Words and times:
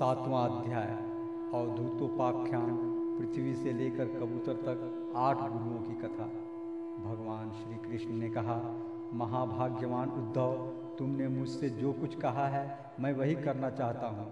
सातवां 0.00 0.50
अध्याय 0.50 0.98
अवधूतोपाख्यान 1.54 2.76
पृथ्वी 3.18 3.54
से 3.54 3.72
लेकर 3.72 4.04
कबूतर 4.04 4.52
तक 4.52 5.12
आठ 5.16 5.36
गुरुओं 5.36 5.82
की 5.82 5.94
कथा। 5.94 6.24
भगवान 7.04 7.50
श्री 7.50 7.74
कृष्ण 7.74 8.12
ने 8.12 8.30
कहा, 8.30 8.74
महाभाग्यवान 9.14 10.08
उद्धव, 10.08 10.52
तुमने 10.98 11.28
मुझसे 11.28 11.70
जो 11.70 11.92
कुछ 11.92 12.14
कहा 12.14 12.46
है, 12.46 12.78
मैं 13.00 13.12
वही 13.12 13.34
करना 13.34 13.70
चाहता 13.70 14.06
हूँ। 14.06 14.26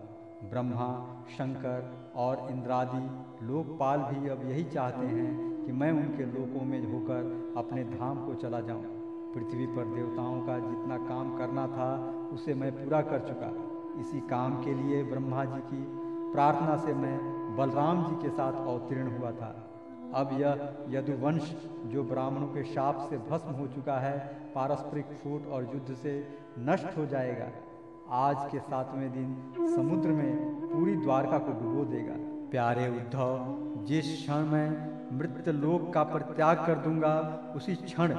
ब्रह्मा, 0.50 1.06
शंकर 1.36 2.12
और 2.16 2.48
इंद्रादि 2.50 3.04
लोकपाल 3.46 3.98
भी 3.98 4.28
अब 4.28 4.50
यही 4.50 4.64
चाहते 4.64 5.06
हैं 5.06 5.64
कि 5.66 5.72
मैं 5.72 5.92
उनके 5.92 6.24
लोकों 6.24 6.64
में 6.64 6.92
होकर 6.92 7.54
अपने 7.56 7.84
धाम 7.84 8.26
को 8.26 8.34
चला 8.34 8.60
जाऊँ। 8.60 8.84
पृथ्वी 9.34 9.66
पर 9.66 9.94
देवताओं 9.94 10.40
का 10.40 10.58
जितना 10.58 10.96
काम 10.96 11.38
करना 11.38 11.66
था, 11.66 12.14
उसे 12.32 12.54
मैं 12.54 12.84
पूरा 12.84 13.02
कर 13.02 13.18
चुका। 13.18 13.67
इसी 14.00 14.20
काम 14.20 14.64
के 14.64 14.74
लिए 14.74 15.02
ब्रह्मा 15.04 15.44
जी 15.44 15.60
की 15.60 15.84
प्रार्थना 16.32 16.76
से 16.76 16.94
मैं 16.94 17.18
बलराम 17.56 18.04
जी 18.04 18.22
के 18.22 18.28
साथ 18.28 18.52
अवतीर्ण 18.52 19.18
हुआ 19.18 19.30
था। 19.30 19.64
अब 20.14 20.30
यह 20.32 20.76
यदुवंश 20.88 21.66
जो 21.86 22.04
ब्राह्मणों 22.04 22.46
के 22.46 22.64
शाप 22.64 23.06
से 23.10 23.18
भस्म 23.18 23.50
हो 23.50 23.66
चुका 23.66 23.98
है, 23.98 24.18
पारस्परिक 24.54 25.04
फूट 25.04 25.46
और 25.46 25.70
युद्ध 25.74 25.94
से 25.94 26.28
नष्ट 26.58 26.98
हो 26.98 27.06
जाएगा। 27.06 27.48
आज 28.10 28.50
के 28.52 28.58
सातवें 28.58 29.12
दिन 29.12 29.52
समुद्र 29.76 30.08
में 30.08 30.36
पूरी 30.68 30.96
द्वारका 30.96 31.38
को 31.38 31.52
डुबो 31.52 31.84
देगा। 31.84 32.14
प्यारे 32.50 32.88
उद्धव, 32.88 33.56
जिस 33.84 34.16
क्षण 34.16 34.34
मैं 34.34 34.98
मृत 35.18 35.48
लोक 35.48 35.92
का 35.92 36.02
परित्याग 36.02 36.56
कर 36.66 36.74
दूँगा, 36.74 37.40
उसी 37.56 37.74
क्षण 37.74 38.12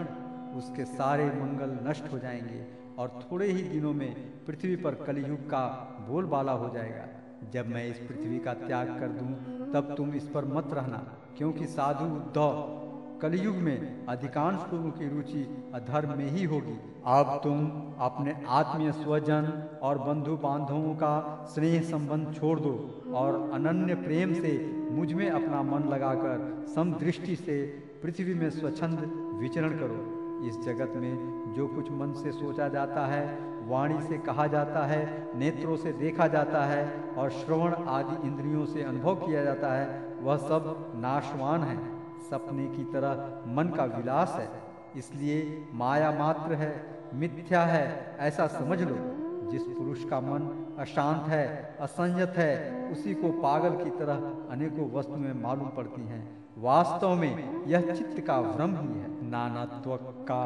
उसके 0.55 0.85
सारे 0.85 1.25
मंगल 1.25 1.89
नष्ट 1.89 2.13
हो 2.13 2.19
जाएँगे। 2.19 2.78
और 2.99 3.19
थोड़े 3.23 3.47
ही 3.47 3.61
दिनों 3.61 3.93
में 3.93 4.15
पृथ्वी 4.45 4.75
पर 4.75 4.95
कलयुग 4.95 5.39
का 5.39 5.65
बोलबाला 6.09 6.51
हो 6.51 6.69
जाएगा। 6.69 7.05
जब 7.53 7.67
मैं 7.67 7.87
इस 7.87 7.97
पृथ्वी 7.97 8.39
का 8.39 8.53
त्याग 8.53 8.87
कर 8.99 9.07
दूँ, 9.07 9.31
तब 9.73 9.93
तुम 9.97 10.13
इस 10.13 10.27
पर 10.27 10.45
मत 10.45 10.73
रहना, 10.73 10.97
क्योंकि 11.37 11.65
साधु 11.65 12.05
उद्धव, 12.05 12.75
कलयुग 13.21 13.55
में 13.55 14.05
अधिकांश 14.05 14.73
लोगों 14.73 14.91
की 14.91 15.07
रुचि 15.09 15.71
अधर्म 15.73 16.17
में 16.17 16.29
ही 16.31 16.43
होगी। 16.43 16.77
अब 17.05 17.39
तुम 17.43 17.65
अपने 17.99 18.35
आत्मीय 18.47 18.91
स्वजन 18.91 19.51
और 19.81 19.97
बंधु 19.97 20.37
बांधवों 20.37 20.95
का 20.95 21.45
स्नेह 21.53 21.81
संबंध 21.81 22.33
छोड़ 22.33 22.59
दो 22.59 23.03
और 23.13 23.51
अनन्य 23.53 23.95
प्रेम 23.95 24.33
से 24.33 24.57
मुझमें 24.91 25.29
अपना 25.29 25.61
मन 25.61 25.89
लगाकर 25.89 26.65
समदृष्टि 26.75 27.35
से 27.35 27.65
पृथ्वी 28.03 28.33
में 28.33 28.49
स्वच्छंद 28.49 28.99
विचरण 29.41 29.69
करो। 29.69 30.18
इस 30.47 30.61
जगत 30.61 30.93
में 30.95 31.43
जो 31.53 31.67
कुछ 31.67 31.91
मन 31.91 32.13
से 32.13 32.31
सोचा 32.31 32.67
जाता 32.67 33.05
है, 33.05 33.39
वाणी 33.67 34.01
से 34.01 34.17
कहा 34.17 34.47
जाता 34.47 34.85
है, 34.85 35.29
नेत्रों 35.37 35.75
से 35.75 35.91
देखा 35.91 36.27
जाता 36.27 36.65
है 36.65 36.93
और 37.17 37.29
श्रवण 37.29 37.73
आदि 37.73 38.27
इंद्रियों 38.27 38.65
से 38.65 38.83
अनुभव 38.83 39.15
किया 39.15 39.43
जाता 39.43 39.73
है, 39.73 40.15
वह 40.21 40.37
सब 40.37 40.93
नाशवान 40.95 41.61
है। 41.61 41.99
सपने 42.29 42.67
की 42.67 42.83
तरह 42.83 43.41
मन 43.47 43.63
का 43.63 43.85
विलास 43.85 44.35
है। 44.39 44.49
इसलिए 44.97 45.67
माया 45.73 46.11
मात्र 46.11 46.53
है, 46.53 46.85
मिथ्या 47.13 47.61
है, 47.61 48.15
ऐसा 48.19 48.47
समझ 48.47 48.81
लो। 48.81 48.95
जिस 49.49 49.63
पुरुष 49.63 50.05
का 50.05 50.19
मन 50.19 50.75
अशांत 50.79 51.23
है, 51.27 51.77
असंयत 51.81 52.33
है, 52.37 52.85
उसी 52.91 53.13
को 53.13 53.29
पागल 53.29 53.83
की 53.83 53.89
तरह 53.89 54.15
अनेकों 54.49 54.91
वस्तुएँ 54.91 55.33
मालूम 55.33 55.67
पड़ती 55.67 56.01
हैं। 56.01 56.45
वास्तव 56.57 57.15
में 57.15 57.65
यह 57.65 57.93
चित्त 57.93 58.19
का 58.19 58.41
भ्रम 58.41 58.69
ही 58.69 58.99
है। 58.99 59.08
नानात्व 59.29 59.95
का 60.27 60.43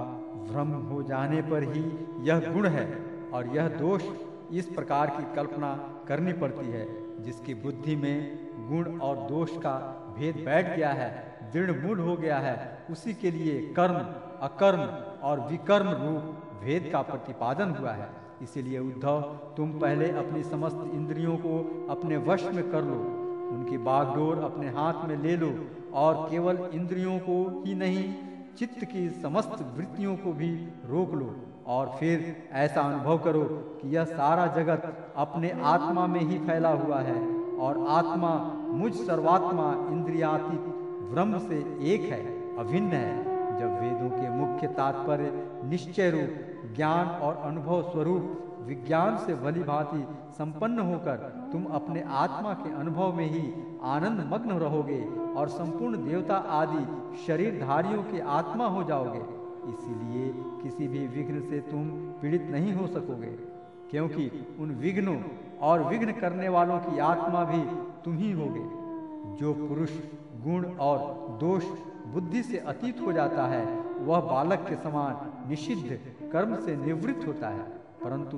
भ्रम 0.47 0.71
हो 0.87 1.01
जाने 1.03 1.41
पर 1.41 1.63
ही 1.73 1.83
यह 2.21 2.51
गुण 2.53 2.67
है 2.67 2.85
और 3.33 3.55
यह 3.55 3.67
दोष 3.77 4.03
इस 4.51 4.65
प्रकार 4.69 5.09
की 5.09 5.23
कल्पना 5.35 5.73
करनी 6.07 6.33
पड़ती 6.33 6.65
है, 6.67 6.85
जिसकी 7.23 7.53
बुद्धि 7.55 7.95
में 7.95 8.17
गुण 8.69 8.99
और 8.99 9.27
दोष 9.27 9.51
का 9.57 9.75
भेद 10.17 10.35
बैठ 10.45 10.75
गया 10.75 10.91
है 10.93 11.11
दृढ़ 11.53 11.71
मूल 11.77 11.99
हो 11.99 12.15
गया 12.15 12.37
है, 12.39 12.55
उसी 12.91 13.13
के 13.13 13.31
लिए 13.31 13.59
कर्म, 13.73 13.95
अकर्म 14.41 14.81
और 15.23 15.39
विकर्म 15.49 15.89
रूप 15.91 16.59
भेद 16.63 16.89
का 16.91 17.01
प्रतिपादन 17.01 17.69
हुआ 17.69 17.91
है। 17.91 18.09
इसीलिए 18.41 18.79
उद्धव, 18.79 19.21
तुम 19.57 19.71
पहले 19.79 20.09
अपनी 20.11 20.43
समस्त 20.43 20.89
इंद्रियों 20.93 21.35
को 21.37 21.87
अपने 21.89 22.17
वश 22.27 22.43
में 22.53 22.69
कर 22.71 22.83
लो, 22.83 22.99
उनकी 23.49 23.77
बागडोर 23.79 24.43
अपने 24.43 24.69
हाथ 24.71 25.07
में 25.07 25.15
ले 25.17 25.35
लो 25.37 25.51
और 25.95 26.27
केवल 26.29 26.57
इंद्रियों 26.73 27.17
को 27.19 27.37
ही 27.65 27.75
नहीं 27.75 28.03
चित्त 28.57 28.83
की 28.85 29.09
समस्त 29.09 29.61
वृत्तियों 29.77 30.15
को 30.15 30.33
भी 30.33 30.49
रोक 30.85 31.13
लो 31.13 31.35
और 31.67 31.95
फिर 31.99 32.49
ऐसा 32.51 32.81
अनुभव 32.81 33.17
करो 33.17 33.43
कि 33.81 33.95
यह 33.95 34.05
सारा 34.05 34.47
जगत 34.47 35.13
अपने 35.15 35.51
आत्मा 35.51 36.07
में 36.07 36.19
ही 36.19 36.37
फैला 36.37 36.69
हुआ 36.69 36.99
है 36.99 37.17
और 37.57 37.85
आत्मा 37.87 38.35
मुझ 38.73 38.93
सर्वात्मा 38.93 39.73
इंद्रियातीत 39.91 40.65
ब्रह्म 41.13 41.39
से 41.39 41.57
एक 41.93 42.01
है, 42.01 42.21
अभिन्न 42.57 42.91
है। 42.91 43.33
जब 43.59 43.79
वेदों 43.81 44.09
के 44.09 44.29
मुख्य 44.29 44.67
तात्पर्य 44.67 45.31
निश्चय 45.65 46.09
रूप, 46.09 46.73
ज्ञान 46.75 47.07
और 47.07 47.35
अनुभव 47.35 47.81
स्वरूप, 47.91 48.39
विज्ञान 48.59 49.17
से 49.17 49.35
भली 49.35 49.63
भांति 49.63 50.05
संपन्न 50.33 50.79
होकर 50.79 51.15
तुम 51.51 51.65
अपने 51.65 52.03
आत्मा 52.07 52.53
के 52.53 52.73
अनुभव 52.75 53.13
में 53.13 53.25
ही 53.25 53.53
आनंद 53.83 54.27
मग्न 54.33 54.51
रहोगे 54.51 55.01
और 55.35 55.47
संपूर्ण 55.49 56.03
देवता 56.05 56.35
आदि 56.35 56.83
शरीरधारियों 57.25 58.03
के 58.03 58.19
आत्मा 58.31 58.67
हो 58.67 58.83
जाओगे। 58.83 59.19
इसीलिए 59.69 60.31
किसी 60.63 60.87
भी 60.87 61.05
विघ्न 61.07 61.41
से 61.41 61.59
तुम 61.61 61.89
पीड़ित 62.21 62.47
नहीं 62.51 62.73
हो 62.73 62.87
सकोगे, 62.87 63.31
क्योंकि 63.91 64.29
उन 64.59 64.71
विघ्नों 64.71 65.17
और 65.61 65.83
विघ्न 65.83 66.11
करने 66.11 66.49
वालों 66.49 66.79
की 66.79 66.99
आत्मा 66.99 67.43
भी 67.43 67.61
तुम 68.05 68.17
ही 68.17 68.31
होगे। 68.31 68.65
जो 69.39 69.53
पुरुष, 69.53 69.91
गुण 70.43 70.65
और 70.79 71.37
दोष 71.41 71.65
बुद्धि 72.13 72.41
से 72.43 72.57
अतीत 72.57 72.99
हो 73.01 73.11
जाता 73.13 73.45
है, 73.47 73.65
वह 73.99 74.19
बालक 74.21 74.65
के 74.69 74.75
समान 74.75 75.49
निषिद्ध 75.49 75.99
कर्म 76.31 76.55
से 76.55 76.75
निवृत्त 76.75 77.27
होता 77.27 77.49
है, 77.49 77.63
परंतु 78.03 78.37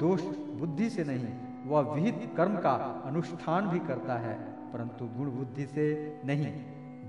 दोष 0.00 0.22
बुद्धि 0.60 0.90
से 0.90 1.04
नहीं, 1.04 1.32
वह 1.66 1.94
विहित 1.94 2.30
कर्म 2.36 2.56
का 2.56 2.74
अनुष्ठान 3.06 3.68
भी 3.68 3.78
करता 3.78 4.14
है। 4.18 4.55
परंतु 4.72 5.04
गुण 5.18 5.30
बुद्धि 5.30 5.66
से 5.66 6.20
नहीं। 6.24 6.64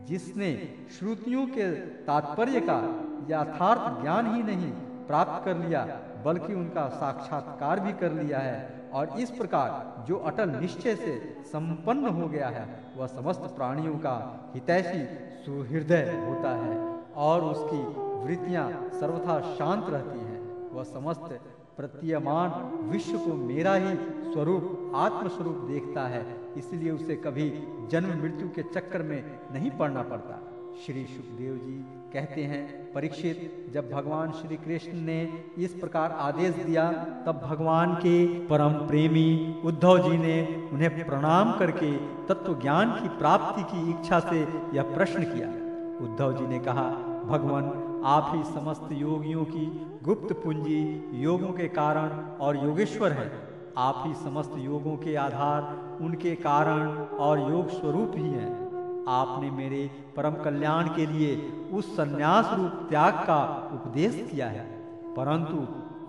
जिसने 0.06 0.69
श्रुतियों 1.00 1.47
के 1.47 1.72
तात्पर्य 1.75 2.59
का 2.59 3.03
यथार्थ 3.29 4.01
ज्ञान 4.01 4.35
ही 4.35 4.44
नहीं 4.44 4.72
प्राप्त 5.07 5.45
कर 5.45 5.57
लिया, 5.57 6.00
बल्कि 6.25 6.53
उनका 6.53 6.90
साक्षात्कार 6.90 7.79
भी 7.79 7.94
कर 7.94 8.12
लिया 8.12 8.40
है, 8.40 8.90
और 8.94 9.09
इस 9.19 9.31
प्रकार 9.31 10.03
जो 10.07 10.16
अटल 10.16 10.50
निश्चय 10.50 10.95
से 10.95 11.38
संपन्न 11.45 12.07
हो 12.07 12.28
गया 12.28 12.47
है, 12.47 12.79
वह 12.97 13.07
समस्त 13.07 13.40
प्राणियों 13.40 13.94
का 13.94 14.45
हितैषी 14.53 15.06
सुहृदय 15.45 16.25
होता 16.29 16.50
है, 16.50 17.03
और 17.16 17.41
उसकी 17.41 17.84
वृत्तियाँ 18.28 18.89
सर्वथा 19.00 19.39
शांत 19.56 19.85
रहती 19.89 20.19
हैं। 20.19 20.69
वह 20.72 20.84
समस्त 20.84 21.39
प्रतीयमान 21.78 22.50
विश्व 22.89 23.18
को 23.18 23.34
मेरा 23.34 23.74
ही 23.74 23.95
स्वरूप, 24.34 24.91
आत्मस्वरूप 24.95 25.56
देखता 25.56 26.07
है 26.07 26.47
इसलिए 26.57 26.91
उसे 26.91 27.16
कभी 27.16 27.50
जन्म 27.91 28.22
मृत्यु 28.22 28.50
के 28.50 28.63
चक्कर 28.63 29.01
में 29.01 29.23
नहीं 29.53 29.72
पड़ना 29.72 30.01
पड़ता। 30.01 30.40
श्री 30.85 31.06
सुखदेव 31.06 31.56
जी 31.56 31.85
कहते 32.13 32.44
हैं, 32.44 32.94
परीक्षित, 32.94 33.72
जब 33.73 33.90
भगवान 33.91 34.31
श्री 34.31 34.56
कृष्ण 34.56 34.94
ने 34.94 35.44
इस 35.57 35.73
प्रकार 35.73 36.12
आदेश 36.12 36.56
दिया, 36.56 36.91
तब 37.25 37.41
भगवान 37.44 37.95
के 37.95 38.25
परम 38.47 38.73
प्रेमी 38.73 39.62
उद्धव 39.66 40.09
जी 40.09 40.18
ने 40.18 40.69
उन्हें 40.73 41.06
प्रणाम 41.06 41.57
करके 41.59 41.91
तत्व 42.25 42.62
ज्ञान 42.62 42.91
की 42.91 43.09
प्राप्ति 43.18 43.63
की 43.63 43.89
इच्छा 43.89 44.19
से 44.19 44.39
यह 44.74 44.81
प्रश्न 44.81 45.24
किया। 45.24 45.50
उद्धव 46.06 46.38
जी 46.38 46.47
ने 46.47 46.59
कहा, 46.59 46.89
भगवान, 47.25 47.63
आप 48.06 48.31
ही 48.35 48.44
समस्त 48.53 48.89
योगियों 48.91 49.45
की 49.45 49.66
गुप्त 50.03 50.34
पूंजी 50.34 51.12
योगों 51.13 51.47
के 51.47 51.68
कारण 51.68 52.09
और 52.38 52.63
योगेश्वर 52.66 53.12
है। 53.12 53.31
आप 53.78 54.03
ही 54.07 54.13
समस्त 54.13 54.51
योगों 54.57 54.95
के 54.97 55.16
आधार 55.16 55.87
उनके 56.02 56.36
कारण 56.36 56.88
और 56.98 57.40
योग 57.40 57.70
स्वरूप 57.70 58.12
ही 58.16 58.30
हैं। 58.30 58.68
आपने 59.08 59.52
मेरे 59.52 59.92
परम 60.16 60.34
कल्याण 60.34 60.88
के 60.88 61.06
लिए 61.06 61.52
उस 61.74 61.94
संन्यास 61.94 62.52
रूप 62.54 62.88
त्याग 62.90 63.14
का 63.14 63.70
उपदेश 63.74 64.30
किया 64.32 64.48
है। 64.48 64.66
परंतु 65.14 65.58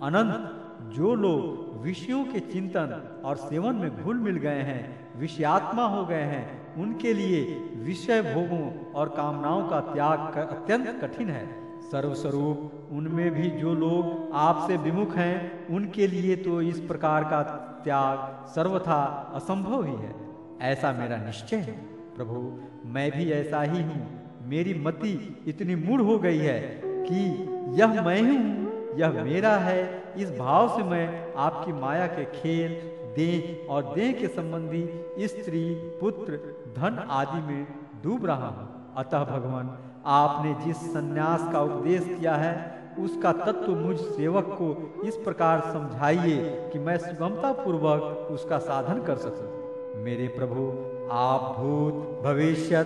अनंत, 0.05 0.55
जो 0.95 1.15
लोग 1.15 1.69
विषयों 1.81 2.25
के 2.25 2.39
चिंतन 2.39 3.21
और 3.25 3.35
सेवन 3.35 3.75
में 3.75 4.03
घुल 4.03 4.17
मिल 4.17 4.37
गए 4.37 4.61
हैं, 4.61 5.09
विषयात्मा 5.19 5.83
हो 5.83 6.05
गए 6.05 6.23
हैं, 6.23 6.75
उनके 6.75 7.13
लिए 7.13 7.69
विषय 7.75 8.21
भोगों 8.21 8.91
और 8.91 9.09
कामनाओं 9.09 9.67
का 9.67 9.79
त्याग 9.79 10.19
अत्यंत 10.37 10.99
कठिन 11.01 11.29
है। 11.29 11.47
सर्वस्वरूप, 11.91 12.71
उनमें 12.91 13.31
भी 13.31 13.49
जो 13.49 13.73
लोग 13.73 14.31
आपसे 14.33 14.77
विमुख 14.77 15.15
हैं, 15.15 15.67
उनके 15.67 16.07
लिए 16.07 16.35
तो 16.35 16.61
इस 16.61 16.79
प्रकार 16.79 17.23
का 17.23 17.65
त्याग 17.83 18.47
सर्वथा 18.47 19.31
असंभव 19.35 19.83
ही 19.83 19.95
है। 19.95 20.15
ऐसा 20.61 20.91
मेरा 20.91 21.17
निश्चय 21.17 21.55
है, 21.55 21.71
प्रभु। 22.15 22.59
मैं 22.85 23.11
भी 23.11 23.31
ऐसा 23.31 23.61
ही 23.61 23.83
हूँ। 23.83 24.07
मेरी 24.43 24.73
मति 24.73 25.43
इतनी 25.47 25.75
मूढ़ 25.75 26.01
हो 26.01 26.19
गई 26.19 26.37
है 26.37 26.81
कि 26.85 27.25
यह 27.69 28.01
मैं 28.01 28.21
हूँ, 28.21 28.69
यह 28.97 29.23
मेरा 29.23 29.51
है। 29.51 30.03
इस 30.17 30.37
भाव 30.37 30.77
से 30.77 30.83
मैं 30.83 31.33
आपकी 31.33 31.73
माया 31.73 32.07
के 32.07 32.25
खेल, 32.25 32.71
देह 33.15 33.67
और 33.69 33.93
देह 33.95 34.11
के 34.13 34.27
संबंधी 34.27 34.89
स्त्री, 35.27 35.73
पुत्र, 36.01 36.33
धन 36.77 37.07
आदि 37.09 37.41
में 37.41 37.67
डूब 38.03 38.25
रहा 38.25 38.47
हूँ। 38.47 38.93
अतः 38.97 39.23
भगवान, 39.23 39.77
आपने 40.05 40.53
जिस 40.65 40.77
सन्यास 40.77 41.49
का 41.53 41.61
उपदेश 41.61 42.17
किया 42.19 42.35
है 42.35 42.78
उसका 43.03 43.31
तत्व 43.31 43.71
मुझ 43.75 43.97
सेवक 43.97 44.45
को 44.61 45.01
इस 45.07 45.15
प्रकार 45.15 45.59
समझाइए 45.59 46.69
कि 46.73 46.79
मैं 46.79 46.97
सुगमता 46.97 47.51
पूर्वक 47.51 48.27
उसका 48.31 48.57
साधन 48.57 49.01
कर 49.03 49.15
सकूँ। 49.15 50.03
मेरे 50.03 50.27
प्रभु, 50.27 50.65
आप 51.11 51.55
भूत 51.57 52.21
भविष्य 52.23 52.81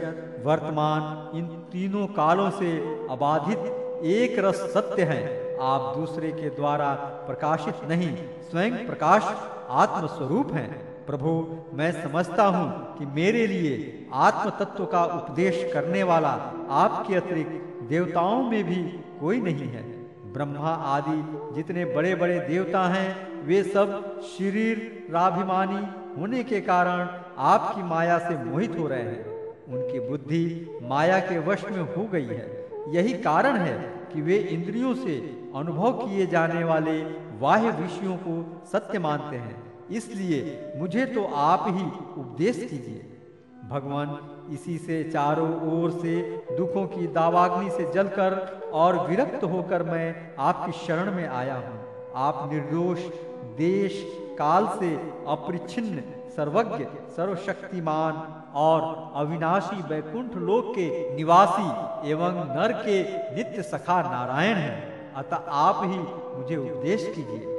वर्तमान, 0.45 1.38
इन 1.38 1.45
तीनों 1.71 2.07
कालों 2.07 2.50
से 2.50 2.77
अबाधित 3.10 4.04
एक 4.06 4.39
रस 4.39 4.56
सत्य 4.56 5.04
हैं। 5.04 5.57
आप 5.62 5.95
दूसरे 5.98 6.31
के 6.31 6.50
द्वारा 6.50 6.94
प्रकाशित 7.27 7.75
नहीं, 7.89 8.16
स्वयं 8.51 8.86
प्रकाश 8.88 9.24
आत्म 9.69 10.07
स्वरूप 10.07 10.54
हैं। 10.54 11.06
प्रभु, 11.06 11.31
मैं 11.74 11.92
समझता 12.04 12.44
हूँ 12.45 12.98
कि 12.98 13.06
मेरे 13.06 13.48
लिए 13.48 14.07
आत्म 14.13 14.50
तत्व 14.50 14.86
का 14.86 15.04
उपदेश 15.06 15.71
करने 15.74 16.04
वाला 16.04 16.30
आपके 16.69 17.16
अतिरिक्त 17.16 17.88
देवताओं 17.89 18.44
में 18.44 18.63
भी 18.63 18.83
कोई 19.19 19.42
नहीं 19.42 19.68
है। 19.68 20.03
ब्रह्मा 20.33 20.69
आदि 20.69 21.56
जितने 21.56 21.85
बड़े 21.85 22.15
बड़े 22.15 22.39
देवता 22.39 22.88
हैं, 22.88 23.09
वे 23.44 23.63
सब 23.63 24.21
शरीर 24.21 25.07
राभिमानी 25.12 25.85
होने 26.18 26.44
के 26.44 26.62
कारण 26.62 27.07
आपकी 27.38 27.83
माया 27.83 28.18
से 28.19 28.38
मोहित 28.44 28.80
हो 28.80 28.88
रहे 28.88 29.01
हैं। 29.01 29.31
उनकी 29.68 30.00
बुद्धि 30.00 30.80
माया 30.83 31.19
के 31.19 31.39
वश 31.39 31.65
में 31.65 31.95
हो 31.95 32.06
गई 32.06 32.25
है। 32.25 32.69
यही 32.88 33.13
कारण 33.13 33.57
है 33.57 33.77
कि 34.13 34.21
वे 34.21 34.38
इंद्रियों 34.38 34.95
से 34.95 35.15
अनुभव 35.56 35.91
किए 35.91 36.25
जाने 36.27 36.63
वाले 36.63 37.01
बाह्य 37.41 37.71
विषयों 37.71 38.18
को 38.18 38.63
सत्य 38.71 39.00
मानते 39.00 39.38
हैं। 39.38 39.74
इसलिए 39.91 40.74
मुझे 40.77 41.06
तो 41.06 41.24
आप 41.24 41.65
ही 41.68 41.85
उपदेश 42.21 42.68
कीजिए 42.69 43.06
भगवान 43.69 44.07
इसी 44.51 44.78
से, 44.78 45.04
चारों 45.04 45.50
ओर 45.74 45.92
से, 45.92 46.22
दुखों 46.57 46.86
की 46.86 47.07
दावाग्नि 47.07 47.69
से 47.69 47.92
जलकर 47.92 48.62
और 48.74 49.07
विरक्त 49.07 49.44
होकर 49.44 49.84
मैं 49.84 50.36
आपकी 50.40 50.72
शरण 50.72 51.12
में 51.12 51.28
आया 51.28 51.56
हूँ। 51.56 51.80
आप 52.16 52.50
निर्दोष, 52.54 53.00
देश, 53.57 54.04
काल 54.40 54.68
से 54.68 54.95
अपरिच्छिन्न, 55.28 56.04
सर्वज्ञ, 56.36 56.86
सर्वशक्तिमान 57.16 58.44
और 58.56 59.12
अविनाशी 59.16 59.81
वैकुंठ 59.81 60.36
लोक 60.36 60.75
के 60.75 61.16
निवासी 61.16 62.12
एवं 62.12 62.31
नर 62.31 62.72
के 62.74 63.04
नित्य 63.36 63.63
सखा 63.63 64.01
नारायण 64.01 64.56
हैं। 64.56 65.13
अतः 65.13 65.36
आप 65.36 65.80
ही 65.84 65.98
मुझे 66.40 66.56
उपदेश 66.57 67.13
कीजिए। 67.16 67.53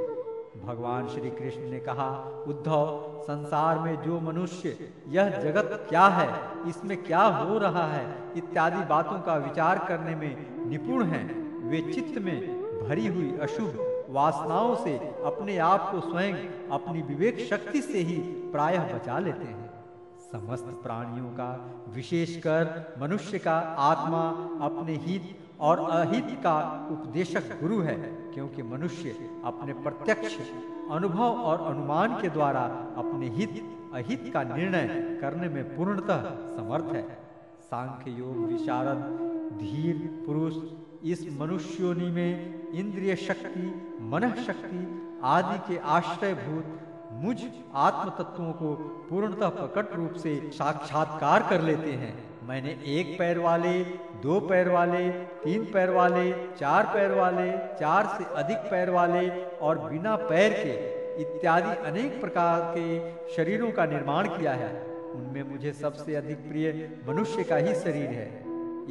भगवान 0.65 1.07
श्री 1.07 1.29
कृष्ण 1.29 1.61
ने 1.61 1.79
कहा, 1.79 2.43
उद्धव, 2.47 3.11
संसार 3.21 3.79
में 3.79 4.01
जो 4.01 4.19
मनुष्य, 4.19 4.91
यह 5.07 5.29
जगत 5.29 5.85
क्या 5.89 6.07
है? 6.07 6.29
इसमें 6.69 7.03
क्या 7.03 7.21
हो 7.21 7.57
रहा 7.57 7.87
है? 7.87 8.17
इत्यादि 8.37 8.85
बातों 8.85 9.19
का 9.19 9.35
विचार 9.35 9.85
करने 9.87 10.15
में 10.15 10.65
निपुण 10.69 11.03
हैं। 11.03 11.45
वे 11.69 11.81
चित्त 11.81 12.21
में 12.21 12.39
भरी 12.87 13.07
हुई 13.07 13.37
अशुभ 13.37 14.05
वासनाओं 14.09 14.75
से 14.75 14.97
अपने 15.25 15.57
आप 15.57 15.91
को 15.91 15.99
स्वयं 15.99 16.33
अपनी 16.69 17.01
विवेक 17.01 17.39
शक्ति 17.39 17.81
से 17.81 17.97
ही 17.97 18.17
प्रायः 18.51 18.95
बचा 18.95 19.19
लेते 19.19 19.43
हैं। 19.43 19.69
समस्त 20.31 20.63
प्राणियों 20.63 21.25
का, 21.25 21.69
विशेषकर 21.89 22.93
मनुष्य 22.99 23.39
का 23.39 23.57
आत्मा 23.59 24.29
अपने 24.65 24.95
हित 24.95 25.44
और 25.59 25.79
अहित 25.79 26.27
का 26.43 26.87
उपदेशक 26.91 27.59
गुरु 27.61 27.81
है, 27.81 27.95
क्योंकि 28.33 28.63
मनुष्य 28.63 29.09
अपने 29.45 29.73
प्रत्यक्ष 29.73 30.37
अनुभव 30.91 31.41
और 31.41 31.61
अनुमान 31.73 32.21
के 32.21 32.29
द्वारा 32.29 32.61
अपने 32.97 33.29
हित, 33.29 33.61
अहित 33.93 34.31
का 34.33 34.43
निर्णय 34.43 34.87
करने 35.21 35.49
में 35.49 35.75
पूर्णतः 35.77 36.23
समर्थ 36.55 36.93
है। 36.95 37.03
सांख्य 37.61 38.11
योग, 38.11 38.37
विशारद, 38.37 38.97
धीर, 39.59 40.23
पुरुष, 40.25 40.55
इस 41.03 41.27
मनुष्योनि 41.39 42.09
में 42.09 42.71
इंद्रिय 42.71 43.15
शक्ति, 43.15 43.67
मन 44.01 44.31
शक्ति 44.47 45.01
आदि 45.23 45.57
के 45.67 45.79
आश्रय 45.79 46.33
भूत 46.33 46.79
मुझ 47.13 47.37
आत्म 47.75 48.09
तत्वों 48.09 48.51
को 48.53 48.73
पूर्णतः 49.09 49.49
प्रकट 49.49 49.95
रूप 49.95 50.13
से 50.13 50.49
साक्षात्कार 50.53 51.47
कर 51.49 51.61
लेते 51.61 51.91
हैं। 51.91 52.34
मैंने 52.47 52.69
एक 52.85 53.19
पैर 53.19 53.39
वाले, 53.39 53.83
दो 54.23 54.39
पैर 54.39 54.69
वाले, 54.69 55.09
तीन 55.43 55.63
पैर 55.65 55.89
वाले, 55.89 56.31
चार 56.31 56.85
पैर 56.85 57.11
वाले, 57.11 57.51
चार 57.51 58.05
से 58.17 58.23
अधिक 58.35 58.57
पैर 58.57 58.89
वाले 58.89 59.29
और 59.57 59.79
बिना 59.89 60.15
पैर 60.15 60.53
के 60.53 60.73
इत्यादि 61.21 61.75
अनेक 61.85 62.21
प्रकार 62.21 62.73
के 62.77 62.99
शरीरों 63.35 63.71
का 63.71 63.85
निर्माण 63.85 64.27
किया 64.27 64.53
है। 64.53 64.69
उनमें 65.11 65.43
मुझे 65.43 65.73
सबसे 65.73 66.15
अधिक 66.15 66.37
प्रिय 66.37 66.89
मनुष्य 67.07 67.43
का 67.43 67.55
ही 67.55 67.75
शरीर 67.75 68.09
है। 68.09 68.27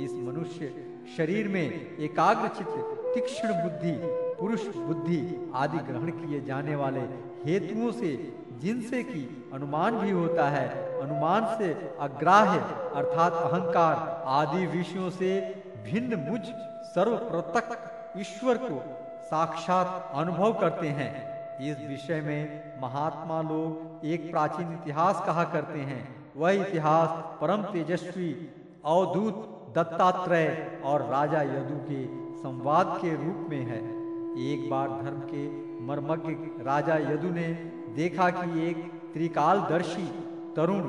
इस 0.04 0.12
मनुष्य 0.12 0.72
शरीर 1.16 1.48
में 1.48 1.98
एकाग्र 1.98 2.48
चित्त, 2.48 2.74
तीक्ष्ण 3.14 3.48
बुद्धि, 3.48 3.92
पुरुष 4.40 4.66
बुद्धि 4.66 5.50
आदि 5.54 5.78
ग्रहण 5.78 6.10
किए 6.10 6.40
जाने 6.40 6.76
वाले 6.76 7.00
हेतुओं 7.44 7.92
से, 7.92 8.32
जिनसे 8.58 9.02
की 9.02 9.50
अनुमान 9.52 9.98
भी 9.98 10.10
होता 10.10 10.48
है 10.48 10.83
अनुमान 11.02 11.46
से 11.58 11.96
अग्राह्य, 12.00 12.58
अर्थात 12.94 13.32
अहंकार 13.32 14.24
आदि 14.26 14.66
विषयों 14.66 15.10
से 15.10 15.40
भिन्न 15.84 16.20
मुझ 16.30 16.40
सर्व 16.94 18.20
ईश्वर 18.20 18.56
को 18.56 18.82
साक्षात 19.22 20.10
अनुभव 20.14 20.52
करते 20.52 20.88
हैं। 20.88 21.12
इस 21.60 21.78
विषय 21.88 22.20
में 22.20 22.80
महात्मा 22.82 23.40
लोग 23.42 24.06
एक 24.06 24.30
प्राचीन 24.30 24.72
इतिहास 24.72 25.22
कहा 25.26 25.44
करते 25.44 25.78
हैं। 25.78 26.32
वह 26.36 26.50
इतिहास 26.50 27.08
परम 27.40 27.62
तेजस्वी, 27.62 28.30
अवधूत 28.84 29.50
दत्तात्रेय 29.76 30.80
और 30.84 31.02
राजा 31.02 31.42
यदु 31.42 31.76
के 31.90 32.04
संवाद 32.38 32.98
के 33.02 33.14
रूप 33.14 33.46
में 33.50 33.60
है। 33.60 33.82
एक 34.50 34.70
बार 34.70 34.88
धर्म 34.88 35.20
के 35.20 35.48
मर्मज्ञ 35.86 36.34
राजा 36.64 36.94
यदु 36.94 37.30
ने 37.30 37.48
देखा 37.96 38.30
कि 38.30 38.68
एक 38.68 38.76
त्रिकालदर्शी 39.14 40.06
तरुण, 40.56 40.82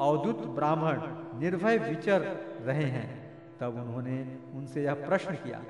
अवधुत 0.00 0.46
ब्राह्मण 0.46 1.00
निर्भय 1.40 1.78
विचर 1.78 2.20
रहे 2.62 2.84
हैं। 2.84 3.30
तब 3.60 3.74
उन्होंने 3.74 4.38
उनसे 4.54 4.82
यह 4.82 4.94
प्रश्न 4.94 5.34
किया। 5.34 5.60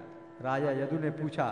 राजा 0.42 0.70
यदु 0.70 0.98
ने 0.98 1.10
पूछा, 1.10 1.44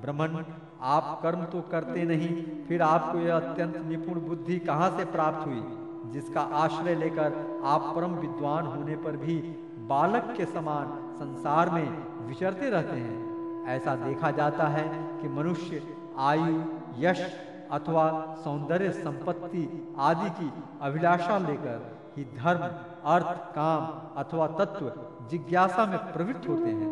ब्राह्मण, 0.00 0.44
आप 0.80 1.20
कर्म 1.22 1.44
तो 1.44 1.60
करते 1.60 2.04
नहीं, 2.04 2.64
फिर 2.64 2.82
आपको 2.82 3.18
यह 3.18 3.36
अत्यंत 3.36 3.76
निपुण 3.76 4.20
बुद्धि 4.20 4.58
कहाँ 4.58 4.98
से 4.98 5.04
प्राप्त 5.04 5.46
हुई, 5.46 5.62
जिसका 6.12 6.40
आश्रय 6.40 6.94
लेकर 6.94 7.60
आप 7.64 7.92
परम 7.96 8.14
विद्वान 8.14 8.66
होने 8.66 8.96
पर 8.96 9.16
भी 9.16 9.36
बालक 9.88 10.34
के 10.36 10.44
समान 10.44 10.86
संसार 11.14 11.70
में 11.70 11.88
विचरते 12.26 12.70
रहते 12.70 12.96
हैं? 12.96 13.66
ऐसा 13.66 13.94
देखा 13.94 14.30
जाता 14.30 14.68
है 14.68 14.84
कि 15.22 15.28
मनुष्य 15.28 15.82
आयु, 16.18 16.64
यश 16.98 17.51
अथवा 17.72 18.34
सौंदर्य 18.44 18.90
संपत्ति 18.90 19.94
आदि 19.98 20.30
की 20.30 20.52
अभिलाषा 20.80 21.38
लेकर 21.38 22.00
ही 22.16 22.24
धर्म, 22.24 22.62
अर्थ, 23.04 23.54
काम 23.54 23.84
अथवा 24.20 24.46
तत्व 24.46 24.92
जिज्ञासा 25.30 25.86
में 25.86 25.98
प्रवृत्त 25.98 26.48
होते 26.48 26.70
हैं। 26.70 26.90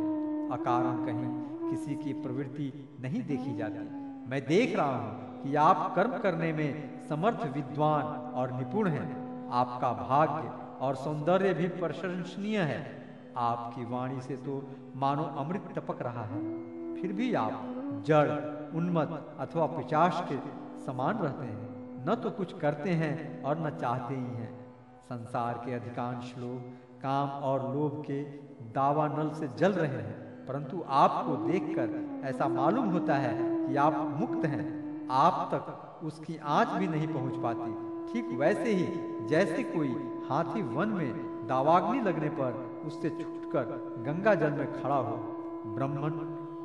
अकारण 0.53 1.05
कहीं 1.07 1.71
किसी 1.71 1.95
की 1.95 2.13
प्रवृत्ति 2.13 2.73
नहीं 3.01 3.23
देखी 3.23 3.57
जाती। 3.57 3.89
मैं 4.31 4.47
देख 4.47 4.77
रहा 4.77 4.97
हूँ 4.97 5.43
कि 5.43 5.55
आप 5.55 5.93
कर्म 5.97 6.19
करने 6.19 6.53
में 6.53 7.01
समर्थ, 7.09 7.45
विद्वान 7.55 8.05
और 8.35 8.53
निपुण 8.53 8.89
हैं। 8.89 9.51
आपका 9.53 9.93
भाग्य 9.93 10.53
और 10.81 10.95
सौंदर्य 10.95 11.55
भी 11.55 11.69
प्रशंसनीय 11.69 12.59
है। 12.59 12.81
आपकी 13.37 13.85
वाणी 13.85 14.21
से 14.21 14.37
तो 14.37 14.63
मानो 14.97 15.23
अमृत 15.23 15.69
टपक 15.77 16.03
रहा 16.03 16.25
है। 16.25 16.41
फिर 16.95 17.13
भी 17.13 17.35
आप 17.35 18.03
जड़ 18.07 18.31
उन्मत 18.77 19.37
अथवा 19.41 19.67
पिचाश 19.67 20.23
के 20.29 20.37
समान 20.87 21.19
रहते 21.19 21.45
हैं। 21.45 22.05
न 22.09 22.15
तो 22.15 22.31
कुछ 22.31 22.53
करते 22.59 22.91
हैं 22.91 23.43
और 23.43 23.59
न 23.59 23.71
चाहते 23.71 24.15
ही 24.15 24.21
हैं। 24.21 24.53
संसार 25.03 25.63
के 25.67 25.73
अधिकांश 25.73 26.35
लोग 26.39 26.59
काम 27.03 27.29
और 27.43 27.63
लोभ 27.75 28.03
के 28.07 28.23
दावा 28.73 29.07
नल 29.09 29.31
से 29.31 29.49
जल 29.49 29.73
रहे 29.73 29.89
हैं, 29.89 30.47
परंतु 30.47 30.83
आपको 30.89 31.37
देखकर 31.47 32.27
ऐसा 32.29 32.49
मालूम 32.49 32.89
होता 32.89 33.15
है 33.15 33.35
कि 33.67 33.77
आप 33.77 33.97
मुक्त 34.17 34.45
हैं। 34.47 35.09
आप 35.11 35.49
तक 35.55 36.05
उसकी 36.05 36.37
आँच 36.37 36.69
भी 36.69 36.89
नहीं 36.89 37.09
पहुँच 37.09 37.37
पाती। 37.43 37.73
ठीक 38.13 38.39
वैसे 38.39 38.73
ही, 38.73 38.87
जैसे 39.27 39.63
कोई 39.63 39.95
हाथी 40.29 40.63
वन 40.63 40.89
में 40.89 41.47
दावाग्नि 41.47 42.01
लगने 42.01 42.29
पर 42.31 42.53
उससे 42.87 43.11
छूटकर 43.11 43.65
गंगा 44.07 44.35
जल 44.35 44.51
में 44.51 44.83
खड़ा 44.83 44.97
हो, 44.97 45.17
ब्राह्मण, 45.67 46.13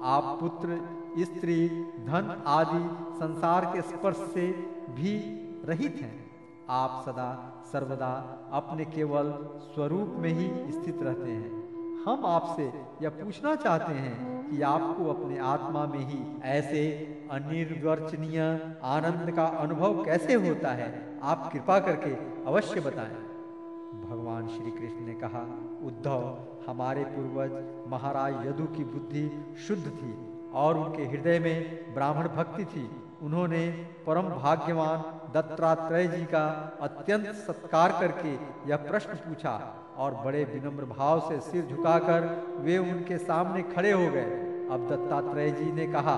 आप 0.03 0.37
पुत्र 0.39 0.79
स्त्री, 1.19 1.69
धन 2.05 2.43
आदि 2.47 3.15
संसार 3.15 3.65
के 3.65 3.81
स्पर्श 3.81 4.17
से 4.17 4.47
भी 4.89 5.17
रहित 5.65 5.95
हैं। 6.01 6.25
आप 6.69 7.03
सदा 7.05 7.63
सर्वदा 7.71 8.39
अपने 8.51 8.85
केवल 8.85 9.31
स्वरूप 9.59 10.15
में 10.17 10.29
ही 10.29 10.71
स्थित 10.71 11.01
रहते 11.01 11.29
हैं। 11.31 11.65
हम 12.07 12.25
आपसे 12.25 12.63
यह 13.01 13.09
पूछना 13.09 13.55
चाहते 13.55 13.93
हैं 13.93 14.49
कि 14.49 14.61
आपको 14.61 15.05
अपने 15.05 15.37
आत्मा 15.37 15.85
में 15.85 15.99
ही 15.99 16.41
ऐसे 16.41 16.81
अनिर्वचनीय 17.31 18.39
आनंद 18.83 19.31
का 19.31 19.45
अनुभव 19.45 20.03
कैसे 20.03 20.33
होता 20.33 20.71
है, 20.71 21.19
आप 21.23 21.49
कृपा 21.53 21.79
करके 21.79 22.11
अवश्य 22.45 22.81
बताएँ। 22.81 23.15
भगवान 24.09 24.47
श्री 24.47 24.71
कृष्ण 24.71 25.05
ने 25.05 25.13
कहा, 25.13 25.41
उद्धव, 25.83 26.37
हमारे 26.67 27.03
पूर्वज 27.03 27.51
महाराज 27.87 28.47
यदु 28.47 28.65
की 28.65 28.83
बुद्धि 28.83 29.55
शुद्ध 29.67 29.87
थी। 29.87 30.34
और 30.55 30.77
उनके 30.77 31.05
हृदय 31.05 31.39
में 31.39 31.93
ब्राह्मण 31.93 32.27
भक्ति 32.27 32.65
थी। 32.65 32.89
उन्होंने 33.21 33.67
परम 34.07 34.29
भाग्यवान 34.31 35.03
दत्तात्रेय 35.33 36.07
जी 36.07 36.23
का 36.25 36.45
अत्यंत 36.81 37.27
सत्कार 37.37 37.91
करके 37.91 38.33
यह 38.69 38.75
प्रश्न 38.89 39.15
पूछा 39.17 39.53
और 39.97 40.13
बड़े 40.15 40.43
विनम्र 40.43 40.85
भाव 40.85 41.19
से 41.29 41.39
सिर 41.41 41.65
झुकाकर 41.65 42.27
वे 42.59 42.77
उनके 42.77 43.17
सामने 43.17 43.61
खड़े 43.63 43.91
हो 43.91 44.09
गए। 44.11 44.43
अब 44.71 44.87
दत्तात्रेय 44.89 45.51
जी 45.51 45.71
ने 45.71 45.87
कहा, 45.87 46.15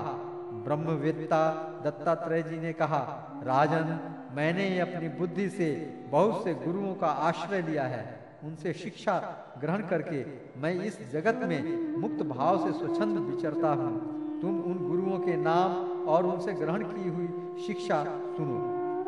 ब्रह्मवेत्ता, 0.64 1.40
दत्तात्रेय 1.84 2.42
जी 2.42 2.58
ने 2.58 2.72
कहा, 2.72 3.00
राजन, 3.46 3.98
मैंने 4.36 4.68
अपनी 4.80 5.08
बुद्धि 5.08 5.48
से 5.48 5.70
बहुत 6.10 6.44
से 6.44 6.54
गुरुओं 6.54 6.94
का 6.94 7.06
आश्रय 7.06 7.62
लिया 7.62 7.84
है। 7.86 8.04
उनसे 8.44 8.72
शिक्षा 8.72 9.18
ग्रहण 9.60 9.86
करके 9.86 10.24
मैं 10.60 10.74
इस 10.84 10.98
जगत 11.12 11.40
में 11.44 11.60
मुक्त 11.98 12.22
भाव 12.26 12.64
से 12.66 12.78
स्वच्छंद 12.78 13.18
विचरता 13.18 13.72
हूँ। 13.74 14.17
तुम 14.42 14.58
उन 14.60 14.76
गुरुओं 14.88 15.18
के 15.18 15.36
नाम 15.36 16.08
और 16.08 16.26
उनसे 16.26 16.52
ग्रहण 16.52 16.82
की 16.82 17.08
हुई 17.08 17.28
शिक्षा 17.66 18.04
सुनो। 18.36 18.58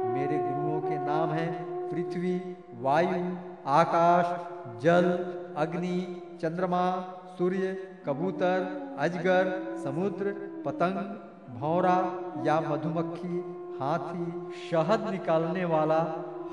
मेरे 0.06 0.38
गुरुओं 0.38 0.80
के 0.80 0.98
नाम 0.98 1.30
हैं 1.30 1.50
पृथ्वी, 1.90 2.34
वायु, 2.80 3.36
आकाश, 3.66 4.26
जल, 4.82 5.08
अग्नि, 5.56 5.96
चंद्रमा, 6.42 6.82
सूर्य, 7.38 7.72
कबूतर, 8.06 8.66
अजगर, 8.98 9.50
समुद्र, 9.84 10.34
पतंग, 10.66 10.98
भौरा 11.60 11.96
या 12.46 12.60
मधुमक्खी, 12.60 13.38
हाथी, 13.80 14.26
शहद 14.70 15.08
निकालने 15.10 15.64
वाला, 15.64 16.00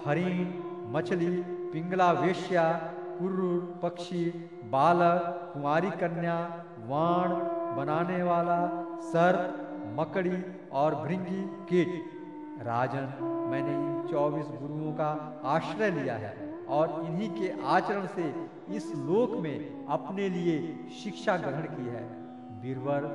हरिण, 0.06 0.48
मछली, 0.94 1.36
पिंगला 1.74 2.12
वेश्या, 2.12 2.72
कुर्र, 3.20 3.50
पक्षी, 3.84 4.26
बालक 4.72 5.52
कुमारी 5.54 5.90
कन्या, 6.00 6.40
वाण 6.88 7.30
बनाने 7.78 8.22
वाला 8.24 8.60
सर, 9.04 9.36
मकड़ी 10.00 10.44
और 10.72 10.96
भृंगी, 10.96 11.42
कीट। 11.70 12.16
राजन, 12.66 13.08
मैंने 13.52 13.74
इन 13.74 14.08
चौबीस 14.12 14.48
गुरुओं 14.62 14.94
का 14.94 15.42
आश्रय 15.46 15.92
लिया 15.92 16.16
है 16.16 16.36
और 16.68 17.06
इन्हीं 17.06 17.30
के 17.30 17.52
आचरण 17.66 18.06
से 18.08 18.34
इस 18.76 18.92
लोक 18.96 19.38
में 19.38 19.86
अपने 19.88 20.30
लिए 20.30 20.58
शिक्षा 21.04 21.38
ग्रहण 21.38 21.62
की 21.62 21.86
है। 21.86 22.04
बीरवर 22.62 23.06